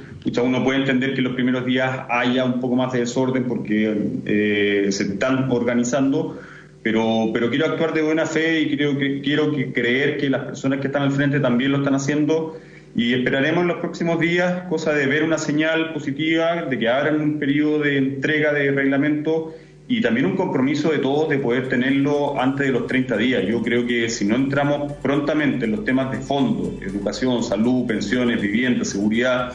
uno 0.42 0.64
puede 0.64 0.81
entender 0.81 1.14
que 1.14 1.23
los 1.23 1.35
primeros 1.35 1.66
días 1.66 2.07
haya 2.09 2.44
un 2.44 2.61
poco 2.61 2.77
más 2.77 2.92
de 2.92 3.01
desorden 3.01 3.44
porque 3.44 3.94
eh, 4.25 4.87
se 4.90 5.05
están 5.05 5.51
organizando, 5.51 6.38
pero, 6.83 7.31
pero 7.33 7.51
quiero 7.51 7.66
actuar 7.66 7.92
de 7.92 8.03
buena 8.03 8.27
fe 8.27 8.61
y 8.61 8.77
creo 8.77 8.99
que, 8.99 9.20
quiero 9.20 9.53
que 9.53 9.73
creer 9.73 10.16
que 10.16 10.31
las 10.31 10.44
personas 10.44 10.81
que 10.81 10.87
están 10.87 11.03
al 11.03 11.12
frente 11.12 11.40
también 11.40 11.73
lo 11.73 11.79
están 11.79 11.94
haciendo 11.94 12.59
y 12.96 13.14
esperaremos 13.14 13.62
en 13.62 13.68
los 13.68 13.78
próximos 13.78 14.20
días, 14.20 14.64
cosa 14.68 14.92
de 14.92 15.07
ver 15.07 15.24
una 15.24 15.38
señal 15.38 15.92
positiva, 15.92 16.64
de 16.64 16.78
que 16.78 16.88
abran 16.88 17.20
un 17.20 17.38
periodo 17.38 17.80
de 17.80 17.98
entrega 17.98 18.52
de 18.52 18.70
reglamento 18.70 19.54
y 19.88 20.00
también 20.00 20.26
un 20.26 20.37
compromiso 20.37 20.90
de 20.90 20.98
todos 20.98 21.28
de 21.28 21.38
poder 21.38 21.68
tenerlo 21.68 22.40
antes 22.40 22.66
de 22.66 22.72
los 22.72 22.87
30 22.87 23.16
días. 23.16 23.42
Yo 23.46 23.62
creo 23.62 23.87
que 23.87 24.09
si 24.09 24.24
no 24.24 24.37
entramos 24.37 24.92
prontamente 24.94 25.64
en 25.64 25.72
los 25.72 25.85
temas 25.85 26.11
de 26.12 26.18
fondo, 26.18 26.78
educación, 26.80 27.42
salud, 27.42 27.87
pensiones, 27.87 28.40
vivienda, 28.40 28.85
seguridad, 28.85 29.52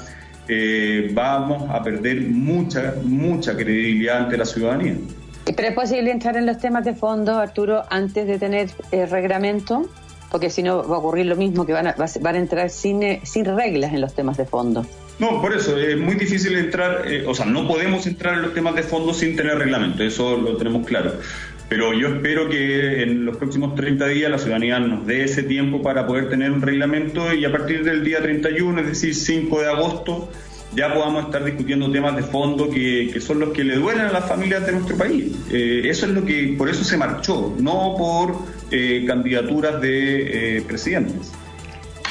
eh, 0.48 1.10
vamos 1.14 1.70
a 1.70 1.82
perder 1.82 2.22
mucha, 2.22 2.96
mucha 3.04 3.56
credibilidad 3.56 4.24
ante 4.24 4.38
la 4.38 4.46
ciudadanía. 4.46 4.96
¿Pero 5.46 5.68
es 5.68 5.74
posible 5.74 6.12
entrar 6.12 6.38
en 6.38 6.46
los 6.46 6.60
temas 6.60 6.86
de 6.86 6.94
fondo, 6.94 7.38
Arturo, 7.38 7.84
antes 7.90 8.28
de 8.28 8.38
tener 8.38 8.70
el 8.92 9.10
reglamento? 9.10 9.90
Porque 10.32 10.50
si 10.50 10.64
no 10.64 10.88
va 10.88 10.96
a 10.96 11.00
ocurrir 11.00 11.26
lo 11.26 11.36
mismo, 11.36 11.66
que 11.66 11.74
van 11.74 11.88
a, 11.88 11.96
van 12.22 12.36
a 12.36 12.38
entrar 12.38 12.70
sin, 12.70 13.04
eh, 13.04 13.22
sin 13.24 13.46
reglas 13.46 13.94
en 13.94 14.02
los 14.02 14.14
temas 14.14 14.38
de 14.38 14.46
fondo. 14.46 14.86
No, 15.20 15.42
por 15.42 15.54
eso 15.54 15.78
es 15.78 15.98
muy 15.98 16.16
difícil 16.16 16.58
entrar, 16.58 17.04
eh, 17.06 17.26
o 17.28 17.36
sea, 17.36 17.46
no 17.46 17.68
podemos 17.68 18.08
entrar 18.08 18.36
en 18.36 18.44
los 18.44 18.54
temas 18.54 18.76
de 18.76 18.84
fondo 18.84 19.14
sin 19.14 19.36
tener 19.36 19.58
reglamento, 19.58 20.04
eso 20.04 20.38
lo 20.38 20.56
tenemos 20.56 20.88
claro. 20.88 21.14
Pero 21.68 21.94
yo 21.94 22.08
espero 22.08 22.50
que 22.50 23.04
en 23.04 23.26
los 23.26 23.38
próximos 23.38 23.76
30 23.76 24.08
días 24.08 24.32
la 24.32 24.40
ciudadanía 24.40 24.80
nos 24.80 25.06
dé 25.06 25.26
ese 25.26 25.44
tiempo 25.44 25.84
para 25.84 26.08
poder 26.08 26.30
tener 26.30 26.52
un 26.52 26.62
reglamento 26.62 27.32
y 27.34 27.46
a 27.46 27.52
partir 27.52 27.84
del 27.84 28.04
día 28.04 28.22
31, 28.22 28.82
es 28.82 28.88
decir, 28.88 29.14
5 29.14 29.62
de 29.62 29.68
agosto, 29.68 30.30
ya 30.76 30.94
podamos 30.94 31.26
estar 31.26 31.44
discutiendo 31.44 31.92
temas 31.92 32.16
de 32.16 32.24
fondo 32.24 32.70
que, 32.70 33.10
que 33.12 33.20
son 33.20 33.40
los 33.40 33.50
que 33.50 33.64
le 33.64 33.76
duelen 33.76 34.06
a 34.06 34.12
las 34.12 34.28
familias 34.28 34.66
de 34.66 34.72
nuestro 34.72 34.98
país. 34.98 35.26
Eh, 35.52 35.82
eso 35.86 36.06
es 36.06 36.12
lo 36.12 36.26
que, 36.26 36.56
por 36.58 36.70
eso 36.70 36.84
se 36.84 36.98
marchó, 36.98 37.56
no 37.60 37.96
por 37.98 38.38
eh, 38.72 39.04
candidaturas 39.08 39.82
de 39.82 40.58
eh, 40.58 40.62
presidentes. 40.62 41.32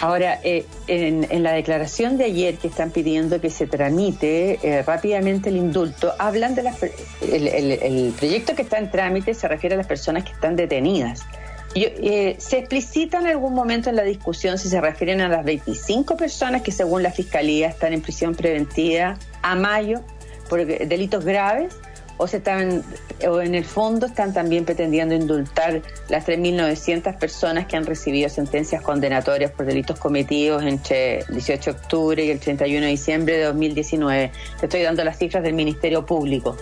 Ahora, 0.00 0.38
eh, 0.44 0.64
en, 0.86 1.42
la 1.42 1.52
declaración 1.52 2.18
de 2.18 2.24
ayer 2.24 2.56
que 2.56 2.68
están 2.68 2.90
pidiendo 2.90 3.40
que 3.40 3.50
se 3.50 3.66
tramite 3.66 4.84
rápidamente 4.86 5.48
el 5.48 5.56
indulto, 5.56 6.12
hablan 6.20 6.54
de 6.54 6.62
las, 6.62 6.80
el, 6.82 8.12
proyecto 8.16 8.54
que 8.54 8.62
está 8.62 8.78
en 8.78 8.92
trámite 8.92 9.34
se 9.34 9.48
refiere 9.48 9.74
a 9.74 9.78
las 9.78 9.88
personas 9.88 10.22
que 10.22 10.30
están 10.30 10.54
detenidas. 10.54 11.26
¿Se 11.74 12.58
explicita 12.58 13.18
en 13.18 13.26
algún 13.26 13.54
momento 13.54 13.90
en 13.90 13.96
la 13.96 14.04
discusión 14.04 14.56
si 14.56 14.68
se 14.68 14.80
refieren 14.80 15.20
a 15.20 15.28
las 15.28 15.44
25 15.44 16.16
personas 16.16 16.62
que 16.62 16.70
según 16.70 17.02
la 17.02 17.10
Fiscalía 17.10 17.68
están 17.68 17.92
en 17.92 18.00
prisión 18.00 18.36
preventiva 18.36 19.18
a 19.42 19.56
mayo 19.56 20.00
por 20.48 20.64
delitos 20.64 21.24
graves 21.24 21.74
o 22.18 22.26
están 22.26 22.82
o 23.26 23.40
en 23.40 23.54
el 23.54 23.64
fondo 23.64 24.06
están 24.06 24.32
también 24.32 24.64
pretendiendo 24.64 25.14
indultar 25.14 25.82
las 26.08 26.26
3.900 26.26 27.16
personas 27.18 27.66
que 27.66 27.76
han 27.76 27.86
recibido 27.86 28.28
sentencias 28.28 28.82
condenatorias 28.82 29.50
por 29.50 29.66
delitos 29.66 29.98
cometidos 29.98 30.62
entre 30.62 31.20
el 31.20 31.26
18 31.32 31.72
de 31.72 31.76
octubre 31.78 32.24
y 32.24 32.30
el 32.30 32.38
31 32.38 32.84
de 32.84 32.90
diciembre 32.90 33.36
de 33.38 33.44
2019. 33.44 34.32
Te 34.60 34.66
estoy 34.66 34.82
dando 34.82 35.02
las 35.04 35.18
cifras 35.18 35.42
del 35.42 35.54
Ministerio 35.54 36.04
Público. 36.04 36.56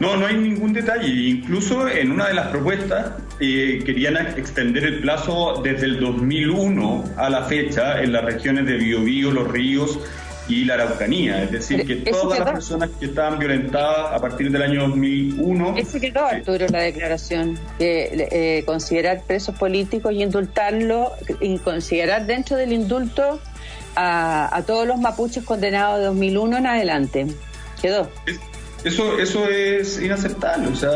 No, 0.00 0.16
no 0.16 0.26
hay 0.26 0.36
ningún 0.36 0.72
detalle. 0.72 1.08
Incluso 1.08 1.88
en 1.88 2.12
una 2.12 2.28
de 2.28 2.34
las 2.34 2.48
propuestas 2.48 3.14
eh, 3.40 3.82
querían 3.84 4.16
extender 4.16 4.84
el 4.84 5.00
plazo 5.00 5.60
desde 5.62 5.86
el 5.86 5.98
2001 5.98 7.04
a 7.16 7.28
la 7.28 7.42
fecha 7.44 8.00
en 8.00 8.12
las 8.12 8.24
regiones 8.24 8.66
de 8.66 8.76
Biobío, 8.76 9.32
Los 9.32 9.48
Ríos 9.48 9.98
y 10.48 10.64
la 10.64 10.74
Araucanía, 10.74 11.42
es 11.42 11.50
decir, 11.50 11.86
que 11.86 11.96
todas 12.10 12.38
las 12.38 12.50
personas 12.50 12.90
que 12.98 13.06
estaban 13.06 13.38
violentadas 13.38 14.12
a 14.12 14.18
partir 14.18 14.50
del 14.50 14.62
año 14.62 14.88
2001... 14.88 15.74
Eso 15.76 16.00
quedó, 16.00 16.24
Arturo, 16.24 16.66
la 16.70 16.80
declaración, 16.80 17.58
que 17.78 18.28
eh, 18.30 18.64
considerar 18.64 19.22
presos 19.26 19.54
políticos 19.56 20.12
y 20.12 20.22
indultarlo, 20.22 21.12
y 21.40 21.58
considerar 21.58 22.26
dentro 22.26 22.56
del 22.56 22.72
indulto 22.72 23.40
a, 23.94 24.56
a 24.56 24.62
todos 24.62 24.86
los 24.86 24.98
mapuches 24.98 25.44
condenados 25.44 25.98
de 25.98 26.06
2001 26.06 26.56
en 26.56 26.66
adelante. 26.66 27.26
Quedó. 27.80 28.08
Eso, 28.84 29.18
eso 29.18 29.48
es 29.48 30.00
inaceptable, 30.00 30.68
o 30.68 30.76
sea, 30.76 30.90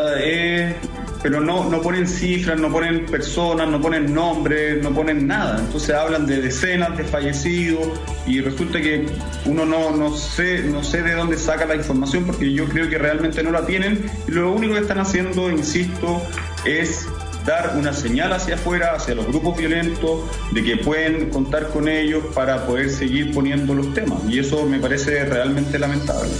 pero 1.22 1.40
no, 1.40 1.68
no 1.68 1.80
ponen 1.80 2.08
cifras, 2.08 2.58
no 2.58 2.70
ponen 2.70 3.06
personas, 3.06 3.68
no 3.68 3.80
ponen 3.80 4.12
nombres, 4.12 4.82
no 4.82 4.92
ponen 4.92 5.26
nada. 5.26 5.58
Entonces 5.60 5.94
hablan 5.94 6.26
de 6.26 6.42
decenas 6.42 6.96
de 6.96 7.04
fallecidos 7.04 7.88
y 8.26 8.40
resulta 8.40 8.80
que 8.80 9.06
uno 9.44 9.64
no, 9.64 9.96
no, 9.96 10.16
sé, 10.16 10.64
no 10.64 10.82
sé 10.82 11.02
de 11.02 11.14
dónde 11.14 11.38
saca 11.38 11.64
la 11.64 11.76
información 11.76 12.24
porque 12.24 12.52
yo 12.52 12.64
creo 12.66 12.88
que 12.88 12.98
realmente 12.98 13.42
no 13.42 13.52
la 13.52 13.64
tienen. 13.64 14.04
Y 14.26 14.32
lo 14.32 14.52
único 14.52 14.74
que 14.74 14.80
están 14.80 14.98
haciendo, 14.98 15.48
insisto, 15.48 16.20
es 16.64 17.06
dar 17.46 17.74
una 17.76 17.92
señal 17.92 18.32
hacia 18.32 18.56
afuera, 18.56 18.94
hacia 18.94 19.14
los 19.14 19.26
grupos 19.26 19.58
violentos, 19.58 20.20
de 20.52 20.62
que 20.62 20.76
pueden 20.76 21.30
contar 21.30 21.68
con 21.68 21.88
ellos 21.88 22.24
para 22.34 22.66
poder 22.66 22.90
seguir 22.90 23.32
poniendo 23.32 23.74
los 23.74 23.94
temas. 23.94 24.18
Y 24.28 24.40
eso 24.40 24.66
me 24.66 24.80
parece 24.80 25.24
realmente 25.24 25.78
lamentable. 25.78 26.30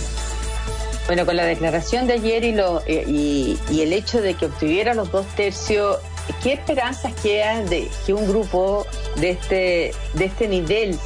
Bueno, 1.12 1.27
con 1.27 1.37
la 1.37 1.44
declaración 1.44 2.07
de 2.07 2.14
ayer 2.14 2.42
y, 2.42 2.53
lo, 2.53 2.83
eh, 2.87 3.05
y, 3.07 3.59
el 3.83 3.92
hecho 3.92 4.22
de 4.22 4.33
que 4.33 4.46
obtuviera 4.46 4.94
los 4.94 5.12
dos 5.12 5.27
tercios, 5.37 5.98
¿qué 6.42 6.55
esperanzas 6.55 7.12
quedan 7.22 7.68
de 7.68 7.90
que 8.07 8.14
un 8.14 8.27
grupo 8.27 8.87
de 9.16 9.33
este, 9.33 9.92
de 10.14 10.25
este 10.25 10.48
nivel 10.48 10.98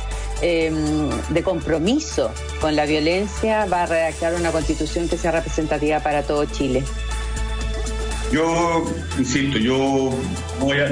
em, 0.43 1.11
de 1.31 1.43
compromiso 1.43 2.31
con 2.61 2.77
la 2.77 2.87
violencia 2.87 3.67
va 3.67 3.83
a 3.83 3.87
redactar 3.87 4.37
una 4.37 4.53
constitución 4.53 5.09
que 5.09 5.19
sea 5.19 5.33
representativa 5.33 5.99
para 5.99 6.23
todo 6.23 6.45
Chile? 6.45 6.85
Yo, 8.31 8.85
insisto, 9.19 9.59
yo 9.59 10.11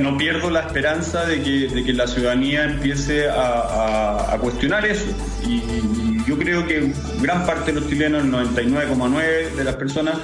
no 0.00 0.16
pierdo 0.16 0.50
la 0.50 0.62
esperanza 0.62 1.24
de 1.24 1.40
que, 1.40 1.68
de 1.68 1.85
que 1.85 1.92
la 1.92 2.09
ciudadanía 2.09 2.64
empiece 2.64 3.29
a, 3.29 4.37
cuestionar 4.40 4.85
eso. 4.87 5.07
Y, 5.46 6.13
yo 6.27 6.39
creo 6.39 6.67
que 6.67 6.93
gran 7.21 7.47
parte 7.47 7.73
de 7.73 7.81
los 7.81 7.89
chilenos, 7.89 8.25
el 8.25 8.33
99,9% 8.33 9.55
de 9.55 9.65
las 9.65 9.77
personas, 9.77 10.19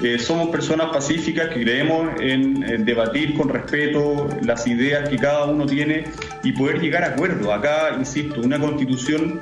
eh, 0.00 0.18
somos 0.18 0.48
personas 0.48 0.88
pacíficas 0.92 1.48
que 1.48 1.62
creemos 1.62 2.08
en, 2.20 2.84
debatir 2.84 3.34
con 3.34 3.48
respeto 3.48 4.28
las 4.42 4.66
ideas 4.66 5.08
que 5.08 5.16
cada 5.16 5.44
uno 5.44 5.66
tiene 5.66 6.04
y 6.42 6.52
poder 6.52 6.80
llegar 6.80 7.04
a 7.04 7.08
acuerdo. 7.08 7.52
Acá, 7.52 7.94
insisto, 7.98 8.40
una 8.40 8.58
constitución 8.58 9.40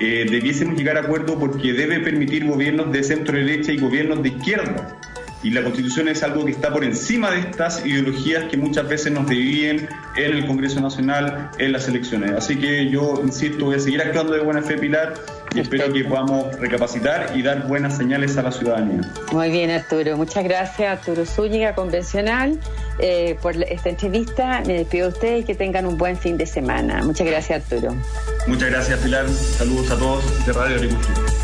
eh, 0.00 0.26
debiésemos 0.28 0.76
llegar 0.76 0.96
a 0.96 1.00
acuerdo 1.00 1.38
porque 1.38 1.72
debe 1.72 2.00
permitir 2.00 2.46
gobiernos 2.46 2.92
de 2.92 3.02
centro 3.04 3.36
derecha 3.36 3.72
y 3.72 3.78
gobiernos 3.78 4.22
de 4.22 4.30
izquierda 4.30 4.98
y 5.42 5.50
la 5.50 5.62
constitución 5.62 6.08
es 6.08 6.22
algo 6.22 6.44
que 6.44 6.52
está 6.52 6.72
por 6.72 6.84
encima 6.84 7.30
de 7.30 7.40
estas 7.40 7.84
ideologías 7.84 8.44
que 8.44 8.56
muchas 8.56 8.88
veces 8.88 9.12
nos 9.12 9.28
dividen 9.28 9.88
en 10.16 10.32
el 10.32 10.46
Congreso 10.46 10.80
Nacional, 10.80 11.50
en 11.58 11.72
las 11.72 11.88
elecciones. 11.88 12.30
Así 12.32 12.56
que 12.56 12.88
yo, 12.88 13.20
insisto, 13.24 13.64
voy 13.66 13.76
a 13.76 13.80
seguir 13.80 14.00
actuando 14.02 14.34
de 14.34 14.40
buena 14.40 14.62
fe, 14.62 14.78
Pilar, 14.78 15.14
y 15.54 15.60
espero 15.60 15.92
que 15.92 16.04
podamos 16.04 16.58
recapacitar 16.58 17.32
y 17.34 17.42
dar 17.42 17.66
buenas 17.66 17.96
señales 17.96 18.36
a 18.36 18.42
la 18.42 18.52
ciudadanía. 18.52 19.00
Muy 19.32 19.50
bien, 19.50 19.70
Arturo. 19.70 20.16
Muchas 20.16 20.44
gracias, 20.44 20.98
Arturo 20.98 21.26
Zúñiga, 21.26 21.74
convencional, 21.74 22.58
eh, 22.98 23.36
por 23.40 23.56
esta 23.62 23.88
entrevista. 23.88 24.62
Me 24.66 24.74
despido 24.74 25.08
de 25.08 25.12
ustedes 25.14 25.42
y 25.42 25.44
que 25.44 25.54
tengan 25.54 25.86
un 25.86 25.96
buen 25.96 26.16
fin 26.16 26.36
de 26.36 26.46
semana. 26.46 27.02
Muchas 27.02 27.26
gracias, 27.26 27.62
Arturo. 27.62 27.94
Muchas 28.46 28.70
gracias, 28.70 28.98
Pilar. 29.00 29.28
Saludos 29.28 29.90
a 29.90 29.98
todos 29.98 30.46
de 30.46 30.52
Radio 30.52 30.76
Agricultura. 30.76 31.41